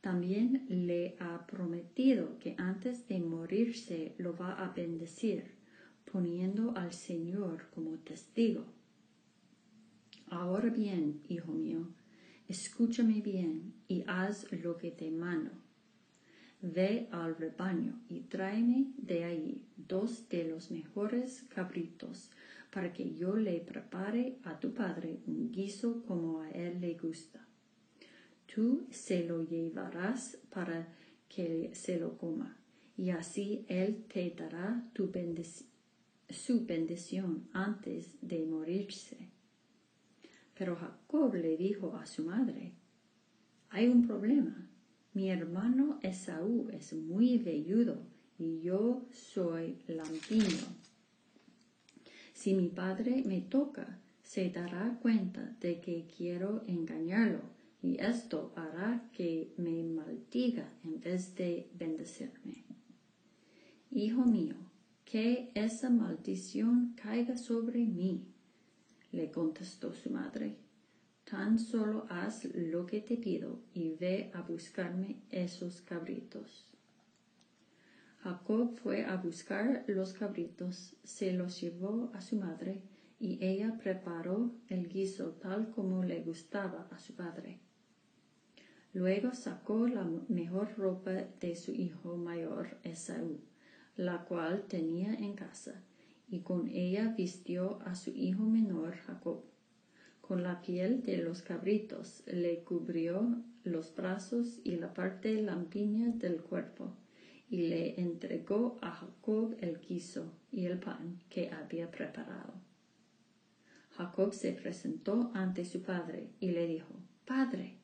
También 0.00 0.66
le 0.68 1.16
ha 1.18 1.46
prometido 1.46 2.38
que 2.38 2.54
antes 2.58 3.08
de 3.08 3.20
morirse 3.20 4.14
lo 4.18 4.36
va 4.36 4.52
a 4.52 4.72
bendecir, 4.72 5.52
poniendo 6.10 6.76
al 6.76 6.92
Señor 6.92 7.70
como 7.74 7.96
testigo. 7.98 8.66
Ahora 10.26 10.68
bien, 10.68 11.22
hijo 11.28 11.52
mío, 11.52 11.88
escúchame 12.48 13.20
bien 13.22 13.72
y 13.88 14.04
haz 14.06 14.50
lo 14.52 14.76
que 14.76 14.90
te 14.90 15.10
mando. 15.10 15.63
Ve 16.66 17.08
al 17.10 17.36
rebaño 17.36 18.00
y 18.08 18.20
tráeme 18.20 18.86
de 18.96 19.24
ahí 19.24 19.62
dos 19.76 20.30
de 20.30 20.44
los 20.44 20.70
mejores 20.70 21.42
cabritos 21.54 22.30
para 22.72 22.90
que 22.90 23.12
yo 23.14 23.36
le 23.36 23.60
prepare 23.60 24.38
a 24.44 24.58
tu 24.58 24.72
padre 24.72 25.18
un 25.26 25.52
guiso 25.52 26.02
como 26.06 26.40
a 26.40 26.50
él 26.52 26.80
le 26.80 26.94
gusta. 26.94 27.46
Tú 28.46 28.86
se 28.90 29.24
lo 29.24 29.42
llevarás 29.42 30.38
para 30.48 30.88
que 31.28 31.70
se 31.74 31.98
lo 31.98 32.16
coma, 32.16 32.56
y 32.96 33.10
así 33.10 33.66
él 33.68 34.06
te 34.10 34.30
dará 34.30 34.90
su 36.30 36.64
bendición 36.64 37.46
antes 37.52 38.16
de 38.22 38.46
morirse. 38.46 39.28
Pero 40.54 40.76
Jacob 40.76 41.34
le 41.34 41.58
dijo 41.58 41.94
a 41.94 42.06
su 42.06 42.24
madre, 42.24 42.72
hay 43.68 43.86
un 43.86 44.06
problema. 44.06 44.70
Mi 45.14 45.30
hermano 45.30 46.00
Esaú 46.02 46.68
es 46.72 46.92
muy 46.92 47.38
velludo 47.38 48.02
y 48.36 48.60
yo 48.60 49.06
soy 49.12 49.78
lampiño. 49.86 50.66
Si 52.32 52.52
mi 52.52 52.66
padre 52.66 53.22
me 53.24 53.40
toca, 53.40 54.00
se 54.24 54.50
dará 54.50 54.98
cuenta 55.00 55.56
de 55.60 55.80
que 55.80 56.08
quiero 56.16 56.64
engañarlo 56.66 57.42
y 57.80 58.00
esto 58.00 58.52
hará 58.56 59.08
que 59.12 59.54
me 59.56 59.84
maldiga 59.84 60.68
en 60.82 61.00
vez 61.00 61.36
de 61.36 61.70
bendecirme. 61.78 62.64
Hijo 63.92 64.24
mío, 64.24 64.56
que 65.04 65.52
esa 65.54 65.90
maldición 65.90 66.96
caiga 67.00 67.36
sobre 67.36 67.84
mí, 67.84 68.26
le 69.12 69.30
contestó 69.30 69.94
su 69.94 70.10
madre. 70.10 70.63
Tan 71.24 71.58
solo 71.58 72.06
haz 72.10 72.44
lo 72.54 72.84
que 72.84 73.00
te 73.00 73.16
pido 73.16 73.60
y 73.72 73.94
ve 73.94 74.30
a 74.34 74.42
buscarme 74.42 75.22
esos 75.30 75.80
cabritos. 75.80 76.74
Jacob 78.22 78.76
fue 78.76 79.04
a 79.04 79.16
buscar 79.16 79.84
los 79.86 80.12
cabritos, 80.12 80.96
se 81.02 81.32
los 81.32 81.60
llevó 81.60 82.10
a 82.14 82.20
su 82.20 82.36
madre, 82.36 82.82
y 83.20 83.38
ella 83.44 83.78
preparó 83.78 84.50
el 84.68 84.88
guiso 84.88 85.32
tal 85.32 85.70
como 85.70 86.02
le 86.02 86.22
gustaba 86.22 86.88
a 86.90 86.98
su 86.98 87.14
padre. 87.14 87.60
Luego 88.92 89.34
sacó 89.34 89.88
la 89.88 90.04
mejor 90.28 90.74
ropa 90.76 91.12
de 91.40 91.56
su 91.56 91.72
hijo 91.72 92.16
mayor 92.16 92.78
Esaú, 92.82 93.40
la 93.96 94.24
cual 94.24 94.64
tenía 94.68 95.14
en 95.14 95.34
casa, 95.34 95.82
y 96.28 96.40
con 96.40 96.68
ella 96.68 97.14
vistió 97.16 97.80
a 97.82 97.94
su 97.94 98.10
hijo 98.10 98.44
menor 98.44 98.96
Jacob. 98.96 99.53
Con 100.26 100.42
la 100.42 100.62
piel 100.62 101.02
de 101.02 101.18
los 101.18 101.42
cabritos 101.42 102.22
le 102.24 102.60
cubrió 102.60 103.42
los 103.62 103.94
brazos 103.94 104.58
y 104.64 104.76
la 104.76 104.94
parte 104.94 105.34
lampiña 105.42 106.08
del 106.08 106.40
cuerpo 106.40 106.96
y 107.50 107.68
le 107.68 108.00
entregó 108.00 108.78
a 108.80 108.90
Jacob 108.90 109.54
el 109.60 109.78
guiso 109.80 110.32
y 110.50 110.64
el 110.64 110.78
pan 110.78 111.20
que 111.28 111.50
había 111.50 111.90
preparado. 111.90 112.54
Jacob 113.90 114.32
se 114.32 114.52
presentó 114.52 115.30
ante 115.34 115.66
su 115.66 115.82
padre 115.82 116.30
y 116.40 116.52
le 116.52 116.68
dijo, 116.68 116.94
Padre, 117.26 117.74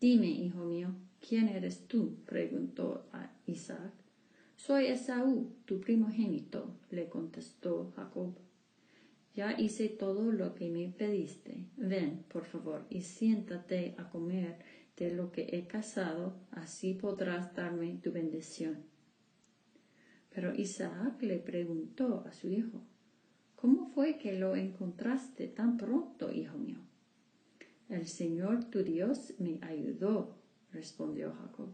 dime, 0.00 0.26
hijo 0.26 0.64
mío, 0.64 0.88
¿quién 1.20 1.48
eres 1.48 1.86
tú? 1.86 2.16
preguntó 2.26 3.06
a 3.12 3.30
Isaac. 3.46 3.92
Soy 4.56 4.86
Esaú, 4.86 5.52
tu 5.66 5.80
primogénito, 5.80 6.74
le 6.90 7.08
contestó 7.08 7.92
Jacob. 7.94 8.34
Ya 9.38 9.54
hice 9.56 9.88
todo 9.88 10.32
lo 10.32 10.56
que 10.56 10.68
me 10.68 10.88
pediste. 10.88 11.68
Ven, 11.76 12.24
por 12.26 12.44
favor, 12.44 12.84
y 12.90 13.02
siéntate 13.02 13.94
a 13.96 14.10
comer 14.10 14.58
de 14.96 15.14
lo 15.14 15.30
que 15.30 15.50
he 15.52 15.68
casado, 15.68 16.34
así 16.50 16.94
podrás 16.94 17.54
darme 17.54 18.00
tu 18.02 18.10
bendición. 18.10 18.78
Pero 20.30 20.52
Isaac 20.56 21.22
le 21.22 21.38
preguntó 21.38 22.24
a 22.26 22.32
su 22.32 22.48
hijo, 22.48 22.82
¿Cómo 23.54 23.86
fue 23.86 24.18
que 24.18 24.36
lo 24.36 24.56
encontraste 24.56 25.46
tan 25.46 25.76
pronto, 25.76 26.32
hijo 26.32 26.58
mío? 26.58 26.80
El 27.88 28.08
Señor 28.08 28.64
tu 28.64 28.82
Dios 28.82 29.34
me 29.38 29.60
ayudó, 29.62 30.34
respondió 30.72 31.32
Jacob. 31.32 31.68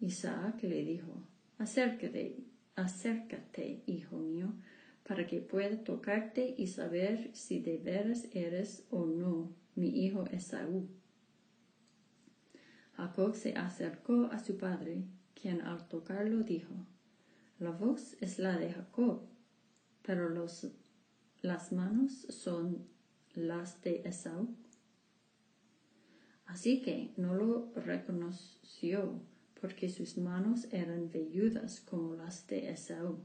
Isaac 0.00 0.60
le 0.64 0.82
dijo, 0.82 1.22
acércate, 1.56 2.42
acércate, 2.74 3.84
hijo 3.86 4.18
mío, 4.18 4.54
para 5.08 5.26
que 5.26 5.40
pueda 5.40 5.82
tocarte 5.82 6.54
y 6.58 6.66
saber 6.66 7.30
si 7.32 7.60
de 7.60 7.78
veras 7.78 8.28
eres 8.34 8.86
o 8.90 9.06
no 9.06 9.56
mi 9.74 10.04
hijo 10.04 10.26
Esaú. 10.26 10.86
Jacob 12.92 13.34
se 13.34 13.54
acercó 13.54 14.26
a 14.26 14.38
su 14.38 14.58
padre, 14.58 15.04
quien 15.34 15.62
al 15.62 15.88
tocarlo 15.88 16.42
dijo, 16.42 16.74
La 17.58 17.70
voz 17.70 18.18
es 18.20 18.38
la 18.38 18.58
de 18.58 18.70
Jacob, 18.70 19.22
pero 20.02 20.28
los, 20.28 20.68
las 21.40 21.72
manos 21.72 22.26
son 22.28 22.86
las 23.34 23.80
de 23.80 24.02
Esaú. 24.04 24.54
Así 26.44 26.82
que 26.82 27.14
no 27.16 27.34
lo 27.34 27.72
reconoció 27.76 29.22
porque 29.58 29.88
sus 29.88 30.18
manos 30.18 30.68
eran 30.70 31.10
velludas 31.10 31.80
como 31.80 32.14
las 32.14 32.46
de 32.46 32.70
Esaú. 32.70 33.20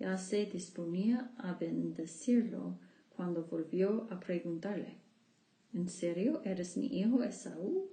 Ya 0.00 0.18
se 0.18 0.46
disponía 0.46 1.30
a 1.36 1.52
bendecirlo 1.52 2.78
cuando 3.14 3.44
volvió 3.44 4.08
a 4.10 4.18
preguntarle, 4.18 4.96
¿En 5.72 5.88
serio 5.88 6.40
eres 6.44 6.76
mi 6.76 6.86
hijo 6.86 7.22
Esaú? 7.22 7.88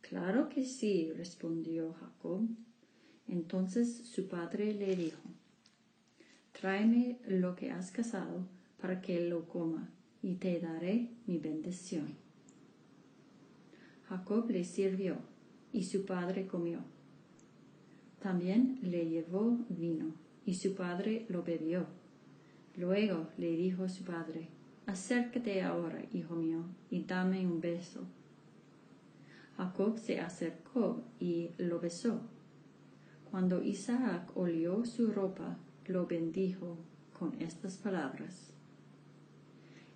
Claro 0.00 0.48
que 0.48 0.64
sí, 0.64 1.12
respondió 1.14 1.92
Jacob. 1.92 2.48
Entonces 3.28 4.08
su 4.08 4.26
padre 4.26 4.72
le 4.72 4.96
dijo, 4.96 5.20
tráeme 6.52 7.18
lo 7.26 7.54
que 7.56 7.70
has 7.70 7.90
cazado 7.90 8.46
para 8.80 9.02
que 9.02 9.28
lo 9.28 9.46
coma, 9.48 9.90
y 10.22 10.36
te 10.36 10.60
daré 10.60 11.10
mi 11.26 11.38
bendición. 11.38 12.14
Jacob 14.08 14.50
le 14.50 14.64
sirvió, 14.64 15.16
y 15.72 15.84
su 15.84 16.06
padre 16.06 16.46
comió. 16.46 16.80
También 18.20 18.78
le 18.82 19.08
llevó 19.08 19.58
vino, 19.68 20.14
y 20.44 20.54
su 20.54 20.74
padre 20.74 21.26
lo 21.28 21.42
bebió. 21.42 21.86
Luego 22.76 23.28
le 23.36 23.56
dijo 23.56 23.88
su 23.88 24.04
padre, 24.04 24.48
acércate 24.86 25.62
ahora, 25.62 26.02
hijo 26.12 26.34
mío, 26.34 26.64
y 26.90 27.04
dame 27.04 27.46
un 27.46 27.60
beso. 27.60 28.06
Jacob 29.56 29.98
se 29.98 30.20
acercó 30.20 31.04
y 31.20 31.50
lo 31.58 31.78
besó. 31.80 32.20
Cuando 33.30 33.62
Isaac 33.62 34.30
olió 34.34 34.84
su 34.84 35.12
ropa, 35.12 35.58
lo 35.86 36.06
bendijo 36.06 36.78
con 37.18 37.40
estas 37.40 37.76
palabras. 37.76 38.52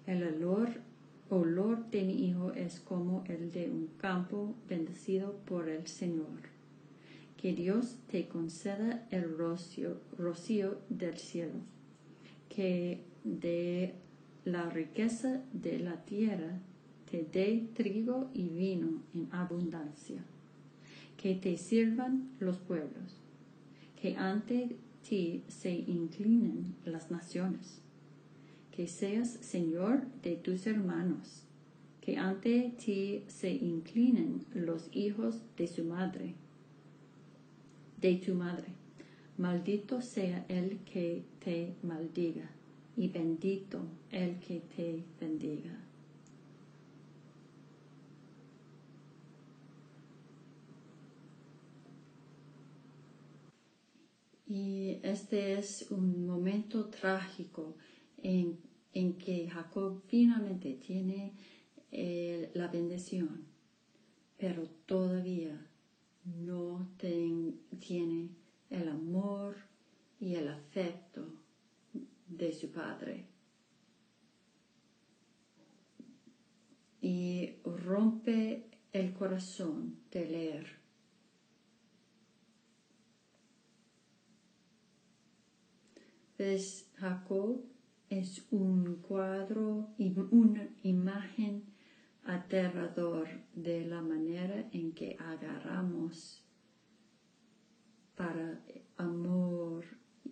El 0.07 0.23
olor, 0.23 0.69
olor 1.31 1.91
de 1.91 2.03
mi 2.05 2.29
hijo 2.29 2.53
es 2.53 2.79
como 2.81 3.25
el 3.27 3.51
de 3.51 3.69
un 3.71 3.89
campo 3.99 4.55
bendecido 4.69 5.33
por 5.47 5.69
el 5.69 5.87
Señor. 5.87 6.56
Que 7.47 7.53
Dios 7.53 7.99
te 8.11 8.27
conceda 8.27 9.07
el 9.13 9.39
rocío, 9.39 10.01
rocío 10.19 10.79
del 10.89 11.17
cielo, 11.17 11.61
que 12.49 13.05
de 13.23 13.95
la 14.45 14.69
riqueza 14.69 15.45
de 15.53 15.79
la 15.79 16.05
tierra 16.05 16.59
te 17.09 17.23
dé 17.23 17.69
trigo 17.73 18.31
y 18.35 18.49
vino 18.49 19.01
en 19.15 19.29
abundancia, 19.31 20.25
que 21.17 21.37
te 21.37 21.57
sirvan 21.57 22.33
los 22.41 22.57
pueblos, 22.59 23.15
que 24.03 24.17
ante 24.17 24.77
ti 25.09 25.45
se 25.47 25.71
inclinen 25.71 26.75
las 26.85 27.13
naciones, 27.13 27.81
que 28.73 28.89
seas 28.89 29.31
Señor 29.31 30.05
de 30.25 30.35
tus 30.35 30.67
hermanos, 30.67 31.45
que 32.01 32.17
ante 32.17 32.75
ti 32.85 33.23
se 33.29 33.53
inclinen 33.53 34.45
los 34.53 34.89
hijos 34.93 35.43
de 35.57 35.69
su 35.69 35.85
madre, 35.85 36.35
de 38.07 38.17
tu 38.19 38.35
madre. 38.35 38.69
Maldito 39.37 40.01
sea 40.01 40.47
el 40.49 40.79
que 40.85 41.25
te 41.45 41.75
maldiga, 41.83 42.49
y 42.97 43.09
bendito 43.09 43.81
el 44.13 44.39
que 44.39 44.61
te 44.61 45.05
bendiga. 45.21 45.83
Y 54.49 55.01
este 55.03 55.55
es 55.55 55.89
un 55.91 56.27
momento 56.27 56.87
trágico 56.87 57.75
en, 58.23 58.57
que 59.19 59.51
Jacob 59.51 60.01
finalmente 60.07 60.75
tiene 60.75 61.33
eh, 61.91 62.51
la 62.55 62.69
bendición, 62.69 63.45
pero 64.39 64.63
todavía 64.87 65.61
no 66.27 66.89
tiene 66.99 68.31
el 68.71 68.89
amor 68.89 69.57
y 70.19 70.35
el 70.35 70.49
afecto 70.49 71.27
de 72.27 72.53
su 72.53 72.71
padre. 72.71 73.27
Y 77.01 77.57
rompe 77.65 78.71
el 78.93 79.13
corazón 79.13 80.01
de 80.11 80.27
leer 80.27 80.87
¿Ves? 86.39 86.91
Jacob 86.97 87.65
es 88.11 88.47
un 88.51 88.97
cuadro 88.97 89.89
y 89.97 90.13
una 90.31 90.69
imagen 90.83 91.65
aterrador 92.27 93.29
de 93.55 93.87
la 93.87 94.03
manera 94.03 94.69
en 94.73 94.93
que 94.93 95.17
agarramos 95.19 96.45
para 98.17 98.61
amor 98.97 99.85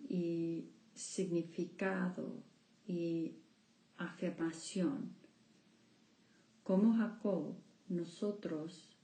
y 0.09 0.69
significado 0.93 2.43
y 2.87 3.37
afirmación. 3.97 5.15
Como 6.63 6.93
Jacob, 6.97 7.55
nosotros 7.87 8.97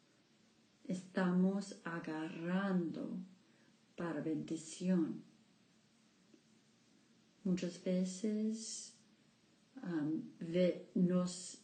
estamos 0.88 1.80
agarrando 1.84 3.18
para 3.96 4.22
bendición 4.22 5.24
Muchas 7.44 7.84
veces 7.84 8.94
um, 9.82 10.22
nos 10.94 11.61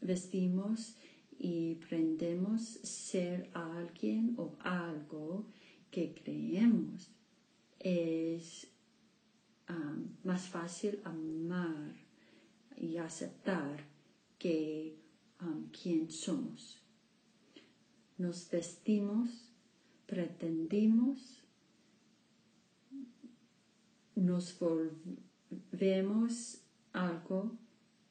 vestimos 0.00 0.96
y 1.38 1.76
prendemos 1.76 2.62
ser 2.62 3.50
alguien 3.52 4.34
o 4.38 4.56
algo 4.60 5.46
que 5.90 6.14
creemos 6.14 7.10
es 7.78 8.66
um, 9.68 10.08
más 10.24 10.48
fácil 10.48 11.00
amar 11.04 11.94
y 12.76 12.96
aceptar 12.96 13.84
que 14.38 14.98
um, 15.40 15.68
quien 15.70 16.10
somos. 16.10 16.78
Nos 18.18 18.50
vestimos, 18.50 19.52
pretendimos 20.06 21.46
nos 24.16 24.58
volvemos 24.58 26.58
algo 26.92 27.56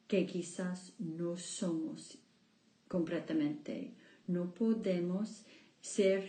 que 0.08 0.26
quizás 0.26 0.94
no 1.00 1.38
somos 1.38 2.18
completamente. 2.88 3.94
No 4.28 4.54
podemos 4.54 5.46
ser 5.82 6.24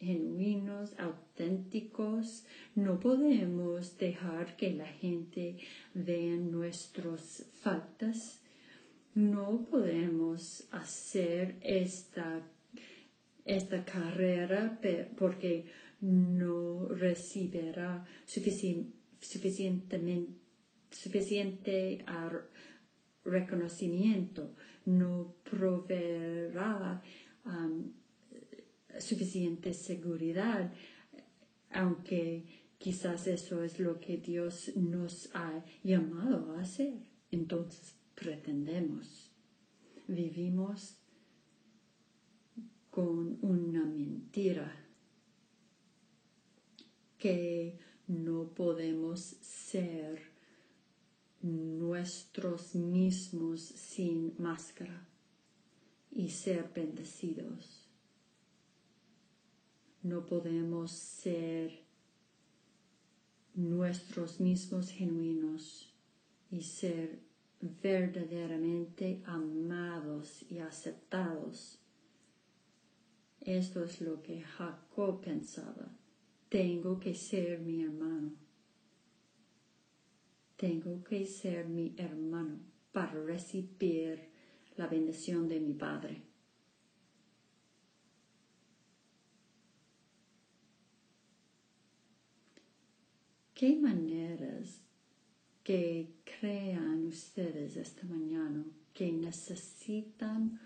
genuinos, 0.00 0.94
auténticos, 0.98 2.44
no 2.74 2.98
podemos 2.98 3.96
dejar 3.98 4.56
que 4.56 4.72
la 4.72 4.86
gente 4.86 5.58
vea 5.94 6.36
nuestras 6.36 7.44
faltas, 7.60 8.40
no 9.14 9.66
podemos 9.70 10.68
hacer 10.70 11.56
esta, 11.60 12.42
esta 13.44 13.84
carrera 13.84 14.78
porque 15.16 15.66
no 16.00 16.86
recibirá 16.88 18.06
suficiente 18.26 18.98
suficientemente, 19.20 20.32
suficiente 20.90 22.04
reconocimiento, 23.30 24.54
no 24.86 25.34
proveerá 25.44 27.02
um, 27.44 27.92
suficiente 28.98 29.72
seguridad, 29.74 30.72
aunque 31.70 32.44
quizás 32.78 33.26
eso 33.26 33.62
es 33.62 33.78
lo 33.78 34.00
que 34.00 34.16
Dios 34.16 34.72
nos 34.76 35.30
ha 35.34 35.64
llamado 35.82 36.52
a 36.52 36.60
hacer. 36.60 36.94
Entonces 37.30 37.96
pretendemos, 38.14 39.30
vivimos 40.06 40.96
con 42.90 43.38
una 43.42 43.84
mentira 43.84 44.74
que 47.18 47.78
no 48.06 48.54
podemos 48.54 49.20
ser 49.20 50.37
nuestros 51.42 52.74
mismos 52.74 53.60
sin 53.60 54.34
máscara 54.38 55.06
y 56.10 56.30
ser 56.30 56.70
bendecidos. 56.74 57.88
No 60.02 60.26
podemos 60.26 60.90
ser 60.92 61.84
nuestros 63.54 64.40
mismos 64.40 64.90
genuinos 64.90 65.92
y 66.50 66.62
ser 66.62 67.20
verdaderamente 67.60 69.22
amados 69.26 70.44
y 70.48 70.58
aceptados. 70.58 71.78
Esto 73.40 73.84
es 73.84 74.00
lo 74.00 74.22
que 74.22 74.42
Jacob 74.42 75.20
pensaba. 75.20 75.90
Tengo 76.48 76.98
que 76.98 77.14
ser 77.14 77.60
mi 77.60 77.82
hermano. 77.82 78.47
Tengo 80.58 81.02
que 81.02 81.24
ser 81.24 81.66
mi 81.66 81.94
hermano 81.96 82.58
para 82.92 83.12
recibir 83.12 84.28
la 84.76 84.88
bendición 84.88 85.48
de 85.48 85.60
mi 85.60 85.72
Padre. 85.72 86.22
¿Qué 93.54 93.74
maneras 93.76 94.82
que 95.62 96.14
crean 96.24 97.06
ustedes 97.06 97.76
esta 97.76 98.04
mañana 98.06 98.64
que 98.94 99.12
necesitan 99.12 100.58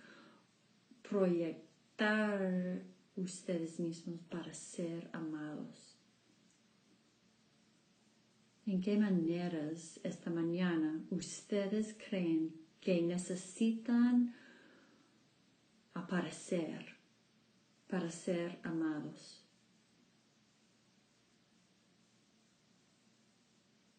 proyectar 1.02 2.82
ustedes 3.16 3.78
mismos 3.78 4.20
para 4.30 4.54
ser 4.54 5.10
amados. 5.12 5.91
¿En 8.64 8.80
qué 8.80 8.96
maneras 8.96 9.98
esta 10.04 10.30
mañana 10.30 11.04
ustedes 11.10 11.96
creen 12.08 12.54
que 12.80 13.02
necesitan 13.02 14.36
aparecer 15.94 16.94
para 17.88 18.08
ser 18.12 18.60
amados? 18.62 19.44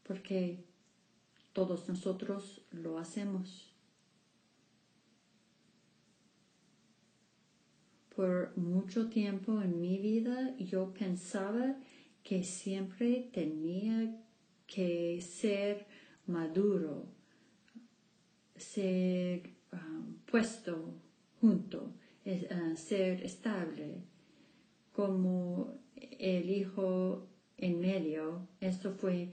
Porque 0.03 0.63
todos 1.51 1.89
nosotros 1.89 2.65
lo 2.71 2.97
hacemos. 2.97 3.69
Por 8.15 8.57
mucho 8.57 9.09
tiempo 9.09 9.61
en 9.61 9.81
mi 9.81 9.97
vida 9.97 10.55
yo 10.57 10.93
pensaba 10.93 11.75
que 12.23 12.43
siempre 12.43 13.29
tenía 13.33 14.22
que 14.73 15.21
ser 15.21 15.85
maduro, 16.25 17.05
ser 18.55 19.43
um, 19.71 20.15
puesto 20.25 20.99
junto, 21.39 21.93
uh, 22.25 22.75
ser 22.75 23.23
estable, 23.23 24.01
como 24.91 25.79
el 25.95 26.49
hijo 26.49 27.29
en 27.57 27.79
medio. 27.79 28.47
Esto 28.59 28.91
fue 28.93 29.31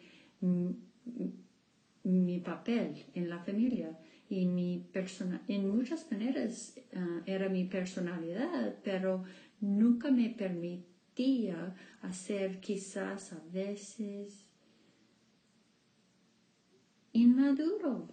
mi 2.03 2.41
papel 2.41 3.07
en 3.15 3.31
la 3.31 3.39
familia 3.39 3.99
y 4.29 4.45
mi 4.47 4.89
persona 4.93 5.43
en 5.49 5.69
muchas 5.75 6.11
maneras 6.11 6.79
uh, 6.93 7.23
era 7.25 7.49
mi 7.49 7.65
personalidad, 7.65 8.77
pero 8.85 9.25
nunca 9.61 10.11
me 10.11 10.29
permitía 10.29 11.75
hacer 12.03 12.61
quizás 12.61 13.33
a 13.33 13.43
veces 13.51 14.50
inmaduro, 17.13 18.09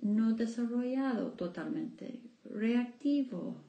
no 0.00 0.34
desarrollado 0.34 1.32
totalmente, 1.32 2.20
reactivo. 2.44 3.62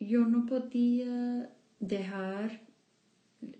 Yo 0.00 0.26
no 0.26 0.46
podía 0.46 1.54
dejar 1.78 2.60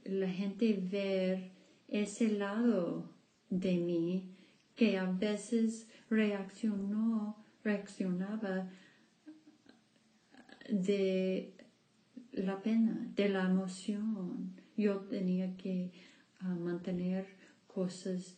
la 0.05 0.29
gente 0.29 0.73
ver 0.75 1.53
ese 1.89 2.31
lado 2.31 3.09
de 3.49 3.77
mí 3.77 4.35
que 4.75 4.99
a 4.99 5.05
veces 5.05 5.89
reaccionó, 6.09 7.37
reaccionaba 7.63 8.69
de 10.69 11.62
la 12.33 12.63
pena, 12.63 13.11
de 13.15 13.29
la 13.29 13.45
emoción. 13.45 14.55
Yo 14.77 15.01
tenía 15.01 15.57
que 15.57 15.93
ah, 16.41 16.55
mantener 16.55 17.27
cosas 17.67 18.37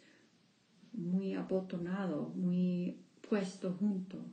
muy 0.92 1.34
abotonado, 1.34 2.32
muy 2.34 2.99
puesto 3.28 3.72
junto, 3.72 4.24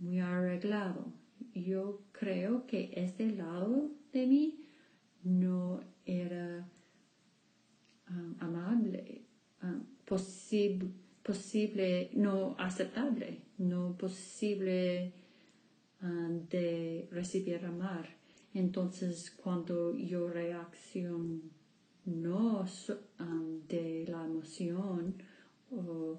muy 0.00 0.20
arreglado. 0.20 1.12
Yo 1.54 2.02
creo 2.12 2.66
que 2.66 2.92
este 2.96 3.30
lado 3.30 3.90
de 4.12 4.26
mí 4.26 4.68
no 5.22 5.80
era 6.04 6.68
um, 8.10 8.34
amable, 8.40 9.22
um, 9.62 9.82
posible, 10.04 12.10
no 12.14 12.54
aceptable, 12.58 13.40
no 13.58 13.96
posible 13.96 15.12
de 16.50 17.08
recibir 17.10 17.64
amar. 17.64 18.16
Entonces, 18.56 19.30
cuando 19.30 19.94
yo 19.94 20.28
reacciono 20.28 21.42
de 23.68 24.06
la 24.08 24.24
emoción 24.24 25.22
o 25.70 26.18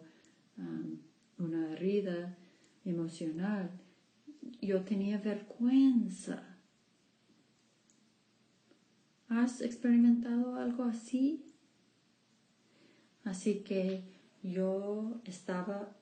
una 1.39 1.73
herida 1.73 2.37
emocional, 2.85 3.71
yo 4.61 4.83
tenía 4.83 5.17
vergüenza 5.17 6.57
¿Has 9.29 9.61
experimentado 9.61 10.55
algo 10.55 10.83
así? 10.83 11.43
Así 13.25 13.61
que 13.63 14.03
yo 14.41 15.19
estaba 15.25 15.97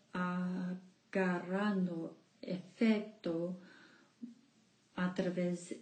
agarrando 1.11 2.17
efecto 2.41 3.59
a 4.95 5.13
través 5.15 5.75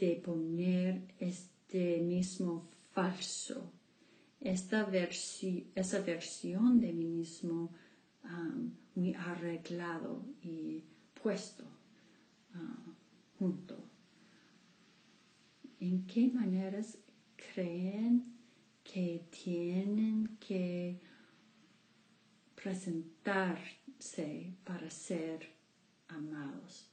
de 0.00 0.16
poner 0.16 1.14
este 1.18 2.00
mismo 2.00 2.68
falso, 2.90 3.72
esta 4.40 4.88
esa 5.74 6.00
versión 6.00 6.80
de 6.80 6.92
mí 6.92 7.06
mismo 7.06 7.70
muy 8.94 9.14
arreglado 9.14 10.24
y 10.42 10.82
puesto 11.22 11.64
uh, 12.54 12.92
junto 13.38 13.90
en 15.80 16.06
qué 16.06 16.28
maneras 16.28 16.98
creen 17.36 18.36
que 18.82 19.26
tienen 19.30 20.36
que 20.38 20.98
presentarse 22.54 24.54
para 24.64 24.90
ser 24.90 25.48
amados. 26.08 26.90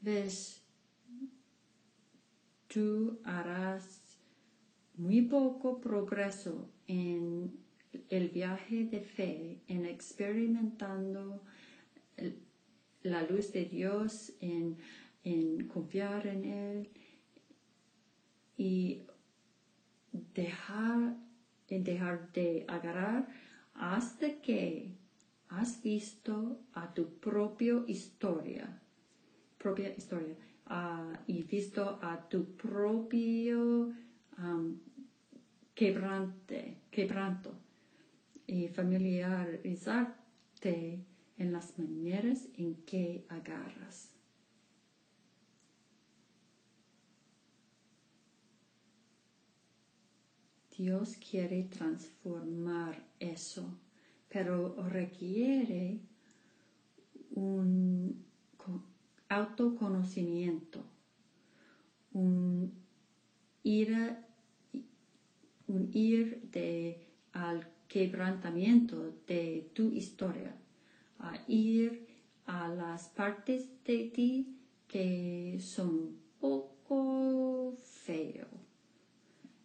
¿Ves? 0.00 0.65
Tú 2.76 3.20
harás 3.24 4.18
muy 4.96 5.22
poco 5.22 5.80
progreso 5.80 6.68
en 6.86 7.58
el 8.10 8.28
viaje 8.28 8.84
de 8.84 9.00
fe, 9.00 9.62
en 9.66 9.86
experimentando 9.86 11.42
la 13.02 13.22
luz 13.22 13.50
de 13.52 13.64
Dios, 13.64 14.34
en 14.40 14.76
en 15.26 15.66
confiar 15.66 16.24
en 16.28 16.44
Él 16.44 16.88
y 18.56 19.02
dejar, 20.12 21.16
dejar 21.68 22.32
de 22.32 22.64
agarrar 22.68 23.26
hasta 23.74 24.40
que 24.40 24.94
has 25.48 25.82
visto 25.82 26.60
a 26.74 26.94
tu 26.94 27.18
propia 27.18 27.82
historia, 27.88 28.80
propia 29.58 29.92
historia, 29.96 30.36
y 31.26 31.42
visto 31.44 31.98
a 32.02 32.28
tu 32.28 32.56
propio 32.56 33.92
quebrante, 35.74 36.82
quebranto 36.90 37.54
y 38.46 38.68
familiarizarte 38.68 41.06
en 41.38 41.52
las 41.52 41.78
maneras 41.78 42.48
en 42.56 42.74
que 42.84 43.24
agarras. 43.28 44.10
Dios 50.76 51.16
quiere 51.16 51.64
transformar 51.64 53.08
eso, 53.18 53.78
pero 54.28 54.76
requiere 54.88 56.00
un 57.30 58.26
autoconocimiento, 59.28 60.84
un 62.12 62.72
ir, 63.62 64.16
un 65.66 65.90
ir 65.92 66.48
de, 66.52 67.00
al 67.32 67.66
quebrantamiento 67.88 69.12
de 69.26 69.70
tu 69.74 69.92
historia, 69.92 70.54
a 71.18 71.38
ir 71.48 72.06
a 72.46 72.68
las 72.68 73.08
partes 73.08 73.68
de 73.84 74.10
ti 74.10 74.56
que 74.86 75.58
son 75.60 76.16
poco 76.40 77.74
feo. 77.78 78.46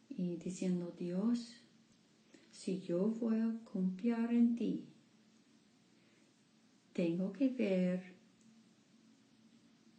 Y 0.09 0.37
diciendo, 0.37 0.93
Dios, 0.97 1.55
si 2.51 2.81
yo 2.81 3.07
voy 3.07 3.39
a 3.39 3.55
confiar 3.63 4.31
en 4.31 4.55
ti, 4.55 4.85
tengo 6.93 7.31
que 7.31 7.49
ver 7.49 8.20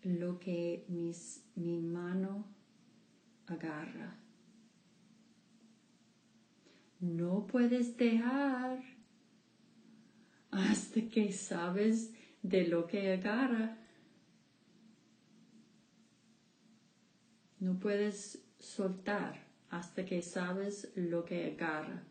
lo 0.03 0.39
que 0.39 0.85
mis, 0.89 1.45
mi 1.55 1.79
mano 1.79 2.45
agarra. 3.47 4.19
No 7.01 7.47
puedes 7.47 7.97
dejar 7.97 8.83
hasta 10.51 11.01
que 11.09 11.33
sabes 11.33 12.13
de 12.43 12.67
lo 12.69 12.87
que 12.87 13.13
agarra. 13.13 13.79
No 17.59 17.79
puedes 17.79 18.45
soltar 18.59 19.47
hasta 19.71 20.05
que 20.05 20.23
sabes 20.23 20.93
lo 20.97 21.25
que 21.25 21.53
agarra. 21.53 22.05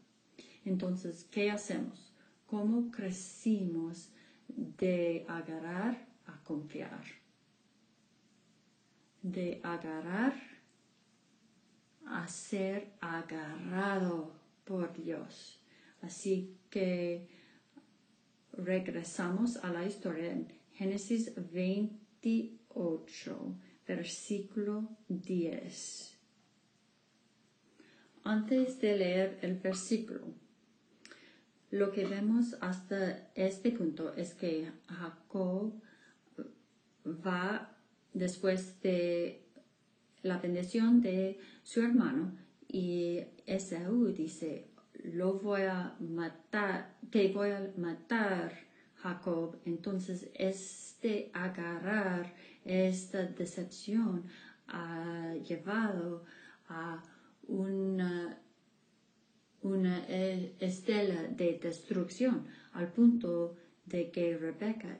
Entonces, 0.65 1.27
¿qué 1.31 1.51
hacemos? 1.51 2.13
¿Cómo 2.45 2.91
crecimos 2.91 4.11
de 4.47 5.25
agarrar 5.27 6.07
a 6.25 6.43
confiar? 6.43 7.20
De 9.21 9.61
agarrar 9.63 10.33
a 12.05 12.27
ser 12.27 12.93
agarrado 12.99 14.33
por 14.65 14.93
Dios. 14.93 15.59
Así 16.01 16.57
que 16.69 17.27
regresamos 18.53 19.57
a 19.57 19.71
la 19.71 19.85
historia 19.85 20.31
en 20.31 20.47
Génesis 20.73 21.33
28, 21.51 23.55
versículo 23.87 24.89
10. 25.07 26.17
Antes 28.23 28.79
de 28.79 28.97
leer 28.97 29.39
el 29.41 29.55
versículo, 29.55 30.27
lo 31.71 31.91
que 31.91 32.05
vemos 32.05 32.55
hasta 32.61 33.31
este 33.33 33.71
punto 33.71 34.13
es 34.13 34.33
que 34.33 34.71
Jacob 34.87 35.73
va 37.05 37.70
después 38.13 38.81
de 38.81 39.45
la 40.23 40.37
bendición 40.37 41.01
de 41.01 41.39
su 41.63 41.81
hermano 41.81 42.37
y 42.67 43.19
Esaú 43.45 44.07
dice, 44.07 44.67
lo 45.03 45.39
voy 45.39 45.63
a 45.63 45.95
matar, 45.99 46.95
te 47.09 47.31
voy 47.33 47.49
a 47.49 47.71
matar, 47.77 48.53
Jacob. 48.95 49.57
Entonces, 49.65 50.29
este 50.35 51.31
agarrar, 51.33 52.33
esta 52.63 53.23
decepción 53.23 54.25
ha 54.67 55.33
llevado 55.43 56.23
a 56.69 57.03
una, 57.47 58.39
una 59.63 60.05
e, 60.07 60.55
estela 60.59 61.23
de 61.23 61.59
destrucción 61.61 62.47
al 62.73 62.91
punto 62.93 63.57
de 63.85 64.11
que 64.11 64.37
Rebeca 64.37 64.99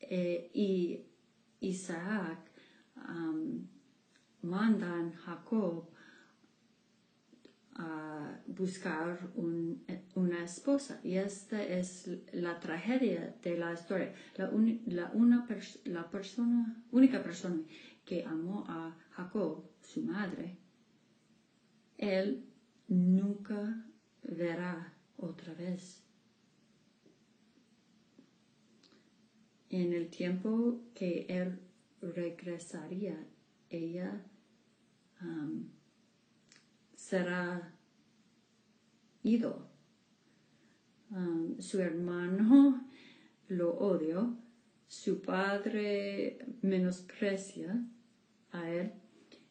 eh, 0.00 0.50
y 0.54 1.09
Isaac 1.60 2.38
mandan 4.42 5.12
a 5.12 5.16
Jacob 5.24 5.90
a 7.74 8.40
buscar 8.46 9.30
una 10.14 10.44
esposa 10.44 11.00
y 11.02 11.16
esta 11.16 11.62
es 11.62 12.10
la 12.32 12.58
tragedia 12.60 13.36
de 13.42 13.56
la 13.56 13.72
historia. 13.72 14.12
La, 14.36 15.10
una 15.14 15.46
la 15.84 16.10
persona, 16.10 16.84
única 16.90 17.22
persona 17.22 17.62
que 18.04 18.24
amó 18.24 18.64
a 18.68 18.96
Jacob, 19.10 19.70
su 19.82 20.02
madre, 20.02 20.58
él 21.96 22.44
nunca 22.88 23.86
verá 24.22 24.94
otra 25.16 25.54
vez. 25.54 26.04
En 29.70 29.92
el 29.92 30.10
tiempo 30.10 30.82
que 30.94 31.26
él 31.28 31.58
regresaría, 32.02 33.26
ella 33.70 34.24
um, 35.22 35.68
será 36.94 37.72
ido. 39.22 39.68
Um, 41.10 41.58
su 41.60 41.80
hermano 41.80 42.86
lo 43.48 43.72
odio, 43.78 44.36
su 44.86 45.22
padre 45.22 46.38
menosprecia 46.62 47.84
a 48.52 48.70
él 48.70 48.92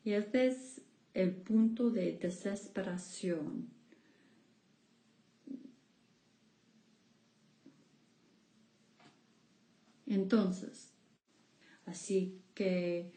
y 0.04 0.14
este 0.14 0.48
es 0.48 0.82
el 1.14 1.36
punto 1.36 1.92
de 1.92 2.18
desesperación. 2.18 3.70
Entonces, 10.10 10.91
así 11.86 12.41
que 12.55 13.14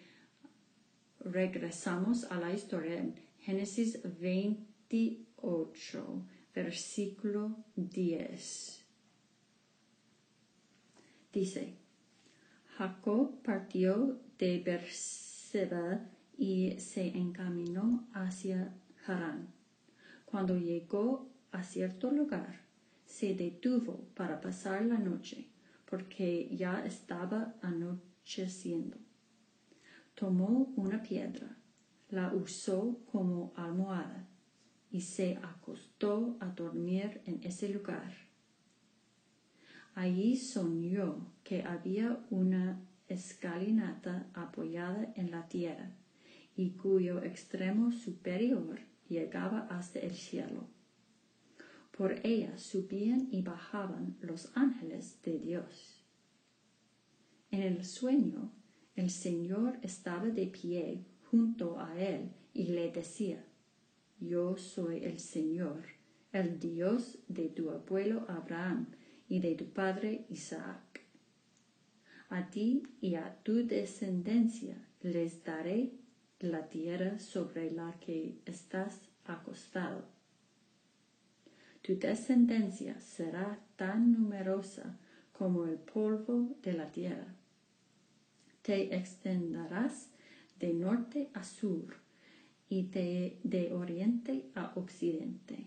regresamos 1.21 2.25
a 2.25 2.39
la 2.39 2.53
historia 2.53 2.99
en 2.99 3.15
Génesis 3.39 4.01
28, 4.21 6.27
versículo 6.55 7.57
10. 7.77 8.85
Dice, 11.33 11.79
Jacob 12.77 13.41
partió 13.43 14.21
de 14.39 14.61
Berseba 14.61 16.11
y 16.37 16.79
se 16.79 17.09
encaminó 17.09 18.07
hacia 18.13 18.75
Harán. 19.07 19.49
Cuando 20.27 20.59
llegó 20.59 21.31
a 21.53 21.63
cierto 21.63 22.11
lugar, 22.11 22.61
se 23.07 23.35
detuvo 23.35 24.09
para 24.15 24.43
pasar 24.43 24.85
la 24.85 24.99
noche, 24.99 25.52
porque 25.93 26.49
ya 26.57 26.87
estaba 26.87 27.55
anocheciendo. 27.61 28.97
Tomó 30.15 30.73
una 30.75 31.03
piedra, 31.03 31.59
la 32.09 32.33
usó 32.33 33.05
como 33.13 33.53
almohada 33.57 34.27
y 34.91 35.03
se 35.03 35.37
acostó 35.43 36.39
a 36.41 36.47
dormir 36.47 37.21
en 37.27 37.43
ese 37.43 37.69
lugar. 37.69 38.11
Allí 39.95 40.35
soñó 40.39 41.31
que 41.45 41.63
había 41.63 42.25
una 42.31 42.81
escalinata 43.07 44.31
apoyada 44.33 45.13
en 45.15 45.31
la 45.31 45.47
tierra 45.47 45.91
y 46.57 46.71
cuyo 46.71 47.23
extremo 47.23 47.93
superior 47.93 48.81
llegaba 49.11 49.67
hasta 49.69 49.99
el 49.99 50.13
cielo. 50.13 50.69
Por 51.97 52.27
ella 52.27 52.57
subían 52.59 53.29
y 53.31 53.43
bajaban 53.43 54.17
los 54.21 54.51
ángeles 54.57 55.21
de 55.23 55.39
Dios. 55.39 56.03
En 57.51 57.63
el 57.63 57.85
sueño, 57.85 58.51
el 58.97 59.11
Señor 59.11 59.79
estaba 59.83 60.27
de 60.27 60.47
pie 60.47 61.05
junto 61.31 61.79
a 61.79 61.99
él 62.01 62.31
y 62.55 62.69
le 62.69 62.91
decía, 62.91 63.45
Yo 64.21 64.57
soy 64.57 65.05
el 65.05 65.19
Señor, 65.19 65.85
el 66.33 66.59
Dios 66.59 67.19
de 67.29 67.49
tu 67.49 67.71
abuelo 67.71 68.25
Abraham 68.29 68.87
y 69.29 69.41
de 69.41 69.55
tu 69.55 69.67
padre 69.67 70.27
Isaac. 70.31 71.03
A 72.31 72.49
ti 72.51 72.83
y 73.03 73.17
a 73.17 73.39
tu 73.43 73.67
descendencia 73.67 74.77
les 75.03 75.45
daré 75.45 75.93
la 76.41 76.69
tierra 76.69 77.19
sobre 77.19 77.71
la 77.71 77.99
que 78.01 78.41
estás 78.47 79.01
acostado. 79.25 80.07
Tu 81.83 81.99
descendencia 81.99 83.01
será 83.01 83.59
tan 83.77 84.13
numerosa 84.13 84.99
como 85.33 85.67
el 85.67 85.77
polvo 85.77 86.57
de 86.63 86.73
la 86.73 86.91
tierra. 86.91 87.35
Te 88.63 88.95
extenderás 88.97 90.09
de 90.59 90.73
norte 90.73 91.31
a 91.35 91.43
sur 91.43 91.97
y 92.69 92.87
de, 92.87 93.73
oriente 93.75 94.47
a 94.55 94.73
occidente. 94.77 95.67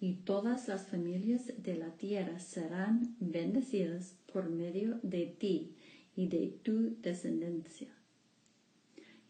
Y 0.00 0.14
todas 0.16 0.68
las 0.68 0.86
familias 0.86 1.52
de 1.56 1.76
la 1.76 1.90
tierra 1.96 2.38
serán 2.38 3.16
bendecidas 3.18 4.14
por 4.32 4.48
medio 4.48 5.00
de 5.02 5.26
ti 5.26 5.74
y 6.14 6.28
de 6.28 6.58
tu 6.62 6.96
descendencia 7.00 7.88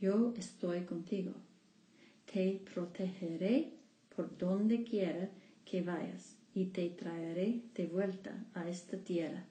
yo 0.00 0.32
estoy 0.36 0.82
contigo. 0.82 1.32
Te 2.32 2.60
protegeré 2.72 3.72
por 4.14 4.36
donde 4.36 4.84
quiera 4.84 5.28
que 5.70 5.82
vayas 5.82 6.36
y 6.54 6.66
te 6.66 6.88
traeré 6.88 7.62
de 7.74 7.86
vuelta 7.86 8.46
a 8.54 8.68
esta 8.68 8.96
tierra. 8.96 9.44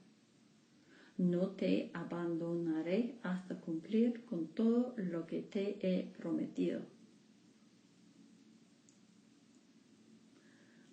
No 1.17 1.49
te 1.51 1.91
abandonaré 1.93 3.15
hasta 3.23 3.59
cumplir 3.59 4.25
con 4.25 4.47
todo 4.47 4.93
lo 4.97 5.27
que 5.27 5.41
te 5.41 5.77
he 5.81 6.03
prometido. 6.03 6.81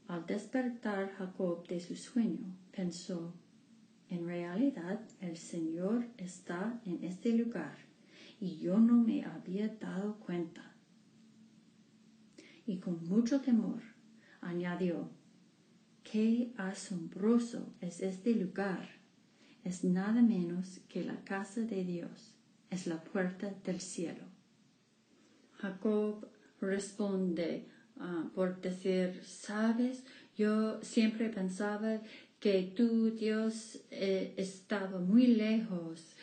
Al 0.09 0.27
despertar 0.27 1.13
Jacob 1.15 1.67
de 1.67 1.81
su 1.81 1.97
sueño, 1.97 2.55
pensó, 2.71 3.33
en 4.11 4.27
realidad 4.27 5.01
el 5.21 5.37
Señor 5.37 6.07
está 6.19 6.81
en 6.85 7.03
este 7.03 7.33
lugar 7.33 7.79
y 8.41 8.59
yo 8.59 8.79
no 8.79 8.95
me 8.95 9.25
había 9.25 9.69
dado 9.69 10.17
cuenta. 10.21 10.75
Y 12.67 12.79
con 12.79 13.07
mucho 13.09 13.41
temor 13.41 13.94
añadió, 14.45 15.11
qué 16.03 16.53
asombroso 16.57 17.75
es 17.81 18.01
este 18.01 18.35
lugar. 18.35 18.89
Es 19.65 19.83
nada 19.83 20.23
menos 20.23 20.81
que 20.89 21.03
la 21.03 21.25
casa 21.25 21.63
de 21.63 21.85
Dios, 21.85 22.35
es 22.71 22.87
la 22.87 23.03
puerta 23.03 23.53
del 23.65 23.81
cielo. 23.81 24.25
Jacob 25.59 26.29
responde 26.61 27.67
ah, 27.99 28.31
por 28.35 28.61
decir, 28.61 29.23
sabes, 29.25 30.05
yo 30.37 30.83
siempre 30.83 31.31
pensaba 31.31 32.01
que 32.41 32.75
tú, 32.77 33.11
Dios, 33.11 33.81
eh, 33.91 34.35
estaba 34.37 34.99
muy 34.99 35.29
lejos 35.29 36.15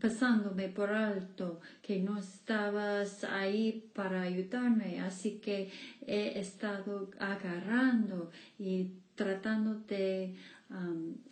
pasándome 0.00 0.68
por 0.68 0.90
alto, 0.90 1.60
que 1.82 1.98
no 2.00 2.18
estabas 2.18 3.24
ahí 3.24 3.90
para 3.94 4.22
ayudarme, 4.22 5.00
así 5.00 5.38
que 5.38 5.70
he 6.06 6.38
estado 6.38 7.10
agarrando 7.18 8.30
y 8.58 8.92
tratando 9.14 9.74
de 9.86 10.36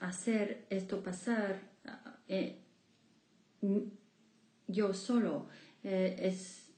hacer 0.01 0.67
esto 0.71 1.03
pasar 1.03 1.61
eh, 2.29 2.59
yo 4.67 4.95
solo. 4.95 5.47
Eh, 5.83 6.35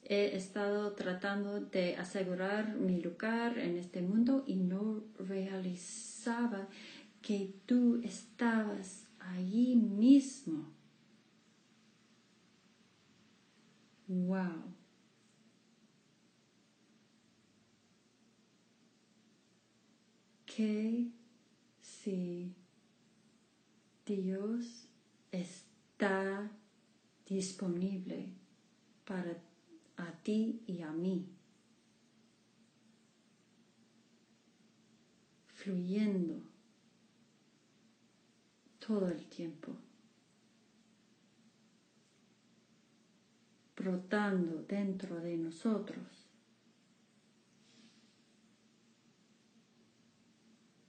he 0.09 0.37
estado 0.37 0.93
tratando 0.93 1.61
de 1.61 1.97
asegurar 1.97 2.77
mi 2.77 3.01
lugar 3.01 3.59
en 3.59 3.77
este 3.77 4.03
mundo 4.03 4.45
y 4.47 4.55
no 4.57 5.03
realizaba 5.19 6.69
que 7.23 7.55
tú 7.67 8.01
estabas 8.05 9.09
allí 9.19 9.75
mismo 9.75 10.76
Wow. 14.09 14.75
Que 20.47 21.11
si 21.81 22.55
Dios 24.07 24.89
está 25.33 26.51
disponible 27.27 28.33
para 29.05 29.43
a 29.97 30.13
ti 30.23 30.63
y 30.67 30.83
a 30.83 30.93
mí? 30.93 31.27
Fluyendo 35.47 36.43
todo 38.79 39.09
el 39.09 39.27
tiempo. 39.27 39.86
Brotando 43.87 44.65
dentro 44.65 45.21
de 45.21 45.37
nosotros. 45.37 46.27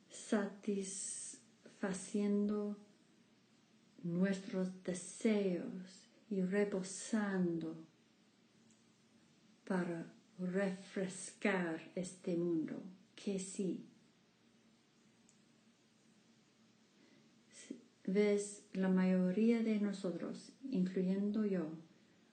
satisfaciendo 0.09 2.75
nuestros 4.03 4.83
deseos 4.83 6.09
y 6.29 6.41
reposando 6.41 7.77
para 9.65 10.13
refrescar 10.37 11.79
este 11.95 12.35
mundo, 12.35 12.83
que 13.15 13.39
sí. 13.39 13.85
Ves, 18.05 18.65
la 18.73 18.89
mayoría 18.89 19.63
de 19.63 19.79
nosotros, 19.79 20.51
incluyendo 20.69 21.45
yo, 21.45 21.69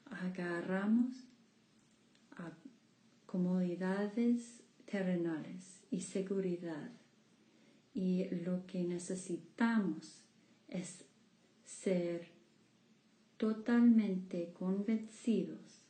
agarramos 0.06 1.28
a 2.36 2.52
comodidades 3.26 4.62
terrenales 4.84 5.82
y 5.90 6.00
seguridad. 6.00 6.90
Y 7.94 8.26
lo 8.44 8.66
que 8.66 8.82
necesitamos 8.82 10.24
es 10.68 11.04
ser 11.64 12.28
totalmente 13.36 14.52
convencidos 14.52 15.82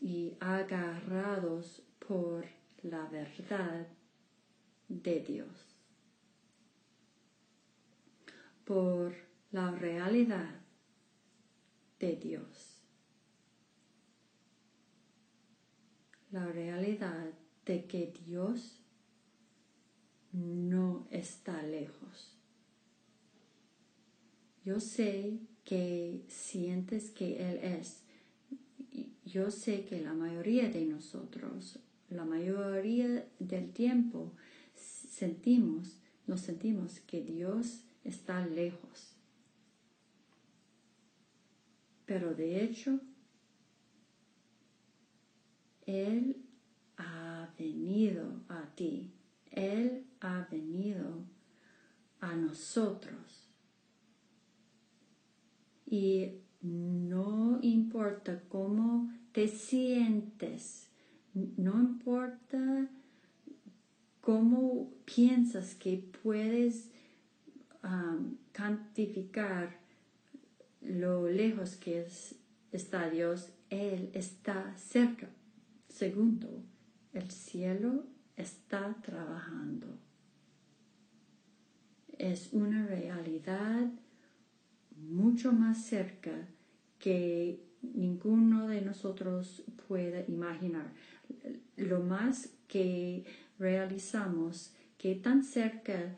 y 0.00 0.36
agarrados 0.40 1.82
por 2.06 2.46
la 2.82 3.06
verdad 3.06 3.88
de 4.88 5.20
Dios, 5.20 5.76
por 8.64 9.14
la 9.50 9.70
realidad 9.72 10.67
de 11.98 12.16
Dios, 12.16 12.82
la 16.30 16.46
realidad 16.46 17.32
de 17.64 17.86
que 17.86 18.12
Dios 18.24 18.80
no 20.32 21.06
está 21.10 21.62
lejos. 21.62 22.36
Yo 24.64 24.80
sé 24.80 25.38
que 25.64 26.24
sientes 26.28 27.10
que 27.10 27.50
Él 27.50 27.58
es. 27.62 28.02
Yo 29.24 29.50
sé 29.50 29.84
que 29.84 30.00
la 30.00 30.14
mayoría 30.14 30.68
de 30.68 30.84
nosotros, 30.86 31.78
la 32.10 32.24
mayoría 32.24 33.26
del 33.38 33.72
tiempo, 33.72 34.32
sentimos, 34.74 36.00
nos 36.26 36.40
sentimos 36.40 37.00
que 37.00 37.22
Dios 37.22 37.84
está 38.04 38.46
lejos. 38.46 39.17
Pero 42.08 42.34
de 42.34 42.64
hecho, 42.64 42.98
Él 45.84 46.42
ha 46.96 47.50
venido 47.58 48.40
a 48.48 48.64
ti. 48.74 49.12
Él 49.50 50.06
ha 50.22 50.48
venido 50.50 51.26
a 52.20 52.34
nosotros. 52.34 53.50
Y 55.84 56.40
no 56.62 57.58
importa 57.60 58.40
cómo 58.48 59.12
te 59.32 59.46
sientes, 59.46 60.88
no 61.34 61.78
importa 61.78 62.88
cómo 64.22 64.94
piensas 65.04 65.74
que 65.74 66.10
puedes 66.22 66.90
um, 67.84 68.38
cantificar 68.52 69.87
lo 70.88 71.28
lejos 71.28 71.76
que 71.76 72.06
está 72.72 73.10
Dios, 73.10 73.50
Él 73.70 74.10
está 74.14 74.76
cerca. 74.76 75.28
Segundo, 75.88 76.62
el 77.12 77.30
cielo 77.30 78.04
está 78.36 78.96
trabajando 79.02 79.98
es 82.18 82.52
una 82.52 82.86
realidad 82.86 83.86
mucho 84.96 85.52
más 85.52 85.84
cerca 85.84 86.32
que 86.98 87.60
ninguno 87.82 88.66
de 88.66 88.82
nosotros 88.82 89.62
puede 89.86 90.24
imaginar. 90.28 90.92
Lo 91.76 92.00
más 92.00 92.50
que 92.66 93.24
realizamos, 93.58 94.74
que 94.98 95.14
tan 95.14 95.44
cerca 95.44 96.16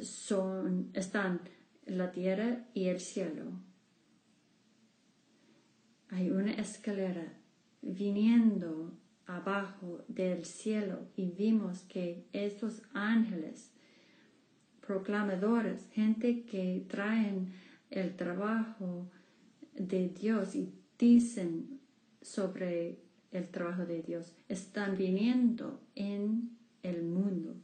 son, 0.00 0.90
están 0.94 1.40
la 1.86 2.12
tierra 2.12 2.64
y 2.72 2.86
el 2.86 3.00
cielo. 3.00 3.44
Hay 6.16 6.30
una 6.30 6.52
escalera 6.52 7.30
viniendo 7.82 8.98
abajo 9.26 10.02
del 10.08 10.46
cielo 10.46 11.08
y 11.14 11.26
vimos 11.26 11.80
que 11.80 12.24
estos 12.32 12.80
ángeles 12.94 13.70
proclamadores, 14.80 15.86
gente 15.92 16.46
que 16.46 16.86
traen 16.88 17.52
el 17.90 18.16
trabajo 18.16 19.10
de 19.74 20.08
Dios 20.08 20.54
y 20.54 20.72
dicen 20.98 21.80
sobre 22.22 22.98
el 23.30 23.50
trabajo 23.50 23.84
de 23.84 24.00
Dios, 24.00 24.32
están 24.48 24.96
viniendo 24.96 25.82
en 25.94 26.56
el 26.82 27.02
mundo, 27.02 27.56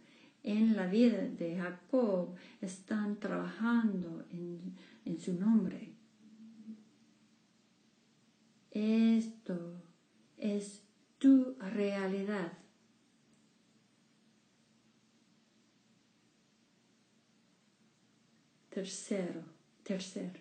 en 0.43 0.77
la 0.77 0.89
vida 0.89 1.27
de 1.27 1.57
Jacob, 1.57 2.35
están 2.61 3.19
trabajando 3.19 4.27
en, 4.31 4.75
en 5.07 5.19
su 5.19 5.33
nombre. 5.33 5.92
Esto 8.83 9.81
es 10.37 10.83
tu 11.19 11.55
realidad. 11.61 12.59
tercero, 18.73 19.45
tercero. 19.83 20.41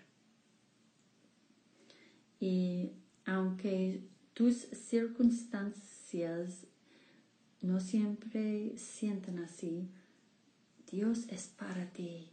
Y 2.40 2.92
aunque 3.26 4.08
tus 4.34 4.56
circunstancias 4.56 6.66
no 7.62 7.80
siempre 7.80 8.78
sientan 8.78 9.40
así, 9.40 9.90
Dios 10.90 11.28
es 11.28 11.48
para 11.48 11.92
ti. 11.92 12.30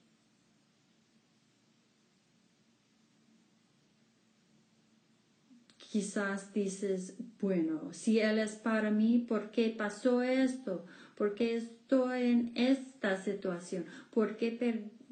Quizás 5.91 6.53
dices, 6.53 7.17
bueno, 7.41 7.93
si 7.93 8.21
Él 8.21 8.39
es 8.39 8.57
para 8.57 8.91
mí, 8.91 9.25
¿por 9.27 9.51
qué 9.51 9.71
pasó 9.71 10.23
esto? 10.23 10.85
¿Por 11.17 11.35
qué 11.35 11.57
estoy 11.57 12.23
en 12.23 12.53
esta 12.55 13.17
situación? 13.17 13.87
¿Por 14.11 14.37
qué 14.37 14.51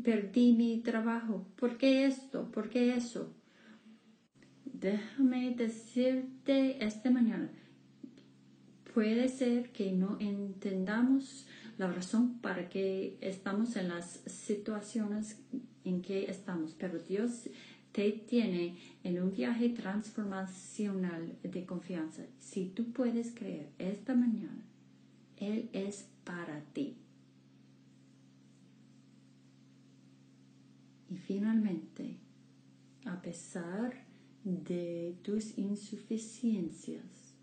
perdí 0.02 0.52
mi 0.52 0.80
trabajo. 0.80 1.46
¿Por 1.56 1.76
qué 1.78 2.06
esto? 2.06 2.50
¿Por 2.50 2.68
qué 2.68 2.94
eso? 2.94 3.32
Déjame 4.64 5.54
decirte 5.54 6.84
esta 6.84 7.10
mañana, 7.10 7.50
puede 8.92 9.28
ser 9.28 9.72
que 9.72 9.90
no 9.92 10.18
entendamos 10.20 11.46
la 11.78 11.90
razón 11.90 12.38
para 12.40 12.68
que 12.68 13.16
estamos 13.20 13.76
en 13.76 13.88
las 13.88 14.20
situaciones 14.26 15.40
en 15.84 16.02
que 16.02 16.30
estamos, 16.30 16.74
pero 16.78 16.98
Dios 16.98 17.48
te 17.96 18.12
tiene 18.12 18.76
en 19.04 19.22
un 19.22 19.32
viaje 19.32 19.70
transformacional 19.70 21.34
de 21.42 21.64
confianza. 21.64 22.26
Si 22.38 22.66
tú 22.66 22.92
puedes 22.92 23.32
creer 23.32 23.70
esta 23.78 24.14
mañana, 24.14 24.62
Él 25.38 25.70
es 25.72 26.06
para 26.22 26.60
ti. 26.74 26.98
Y 31.08 31.16
finalmente, 31.16 32.18
a 33.06 33.22
pesar 33.22 34.04
de 34.44 35.16
tus 35.22 35.56
insuficiencias, 35.56 37.34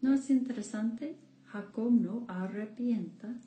¿no 0.00 0.14
es 0.14 0.30
interesante? 0.30 1.18
Jacob 1.44 1.92
no 1.92 2.24
arrepienta, 2.26 3.38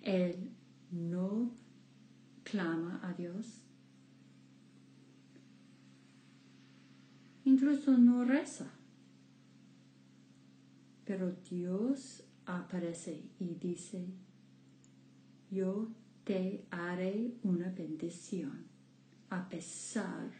él 0.00 0.48
no 0.90 1.52
clama 2.42 3.00
a 3.02 3.12
Dios, 3.12 3.63
incluso 7.44 7.96
no 7.98 8.24
reza, 8.24 8.70
pero 11.04 11.32
Dios 11.50 12.24
aparece 12.46 13.22
y 13.38 13.54
dice, 13.54 14.06
yo 15.50 15.88
te 16.24 16.64
haré 16.70 17.34
una 17.42 17.70
bendición 17.70 18.64
a 19.30 19.48
pesar 19.48 20.30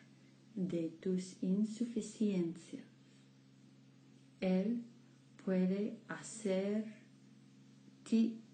de 0.55 0.88
tus 1.00 1.42
insuficiencias. 1.42 2.84
Él 4.40 4.82
puede 5.44 5.98
hacer 6.09 7.05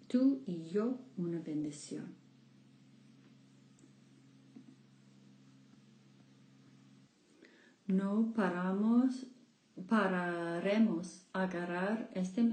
tú 0.08 0.42
y 0.46 0.64
yo 0.64 0.98
una 1.16 1.38
bendición. 1.38 2.19
No 7.90 8.32
paramos, 8.36 9.26
pararemos 9.88 11.26
a 11.32 11.42
agarrar 11.42 12.08
este, 12.14 12.48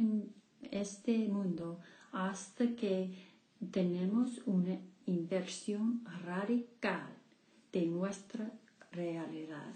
este 0.72 1.28
mundo 1.28 1.80
hasta 2.12 2.76
que 2.76 3.14
tenemos 3.72 4.42
una 4.48 4.80
inversión 5.06 6.04
radical 6.26 7.08
de 7.72 7.86
nuestra 7.86 8.52
realidad. 8.92 9.74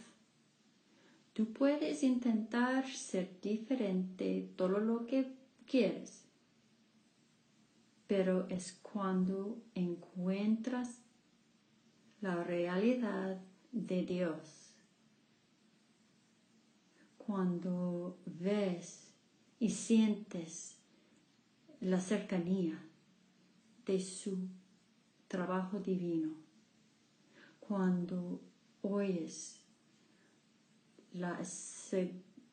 Tú 1.33 1.53
puedes 1.53 2.01
intentar 2.01 2.87
ser 2.87 3.39
diferente 3.39 4.49
todo 4.55 4.79
lo 4.79 5.05
que 5.05 5.31
quieres, 5.67 6.25
pero 8.07 8.47
es 8.49 8.79
cuando 8.81 9.61
encuentras 9.75 11.01
la 12.19 12.43
realidad 12.43 13.39
de 13.71 14.03
Dios, 14.03 14.60
cuando 17.31 18.17
ves 18.25 19.07
y 19.57 19.69
sientes 19.69 20.75
la 21.79 22.01
cercanía 22.01 22.77
de 23.85 24.01
su 24.01 24.49
trabajo 25.29 25.79
divino, 25.79 26.33
cuando 27.61 28.41
oyes 28.81 29.61
la 31.13 31.41
seguridad 31.45 32.43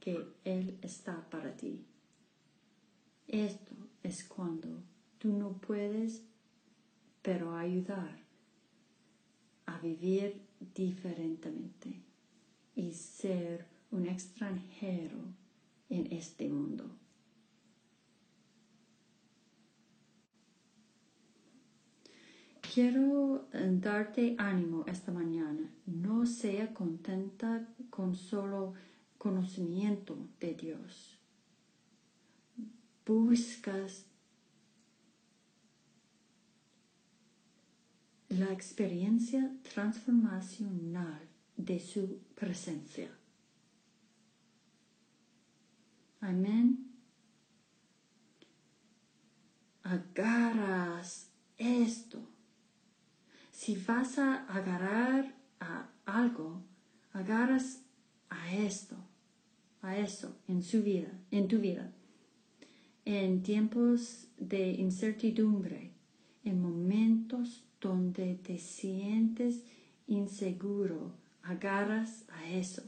que 0.00 0.32
Él 0.44 0.78
está 0.80 1.28
para 1.28 1.54
ti. 1.54 1.84
Esto 3.28 3.74
es 4.02 4.24
cuando 4.24 4.82
tú 5.18 5.34
no 5.36 5.52
puedes, 5.52 6.22
pero 7.20 7.54
ayudar 7.54 8.16
a 9.66 9.78
vivir 9.80 10.40
diferentemente 10.74 12.09
y 12.74 12.92
ser 12.92 13.66
un 13.90 14.06
extranjero 14.06 15.18
en 15.88 16.12
este 16.12 16.48
mundo. 16.48 16.84
Quiero 22.72 23.48
eh, 23.52 23.68
darte 23.80 24.36
ánimo 24.38 24.84
esta 24.86 25.10
mañana. 25.10 25.68
No 25.86 26.24
sea 26.24 26.72
contenta 26.72 27.68
con 27.90 28.14
solo 28.14 28.74
conocimiento 29.18 30.16
de 30.38 30.54
Dios 30.54 31.20
buscas 33.10 34.06
la 38.28 38.52
experiencia 38.52 39.50
transformacional 39.74 41.20
de 41.56 41.80
su 41.80 42.20
presencia. 42.40 43.10
Amén. 46.20 46.90
Agarras 49.82 51.30
esto. 51.58 52.18
Si 53.52 53.76
vas 53.76 54.18
a 54.18 54.46
agarrar 54.46 55.34
a 55.60 55.88
algo, 56.06 56.62
agarras 57.12 57.82
a 58.28 58.52
esto, 58.54 58.96
a 59.82 59.98
eso 59.98 60.34
en 60.48 60.62
su 60.62 60.82
vida, 60.82 61.12
en 61.30 61.46
tu 61.46 61.58
vida 61.58 61.92
en 63.04 63.42
tiempos 63.42 64.28
de 64.38 64.72
incertidumbre, 64.72 65.90
en 66.44 66.60
momentos 66.60 67.64
donde 67.80 68.34
te 68.36 68.58
sientes 68.58 69.64
inseguro, 70.06 71.12
agarras 71.42 72.24
a 72.30 72.48
eso 72.48 72.82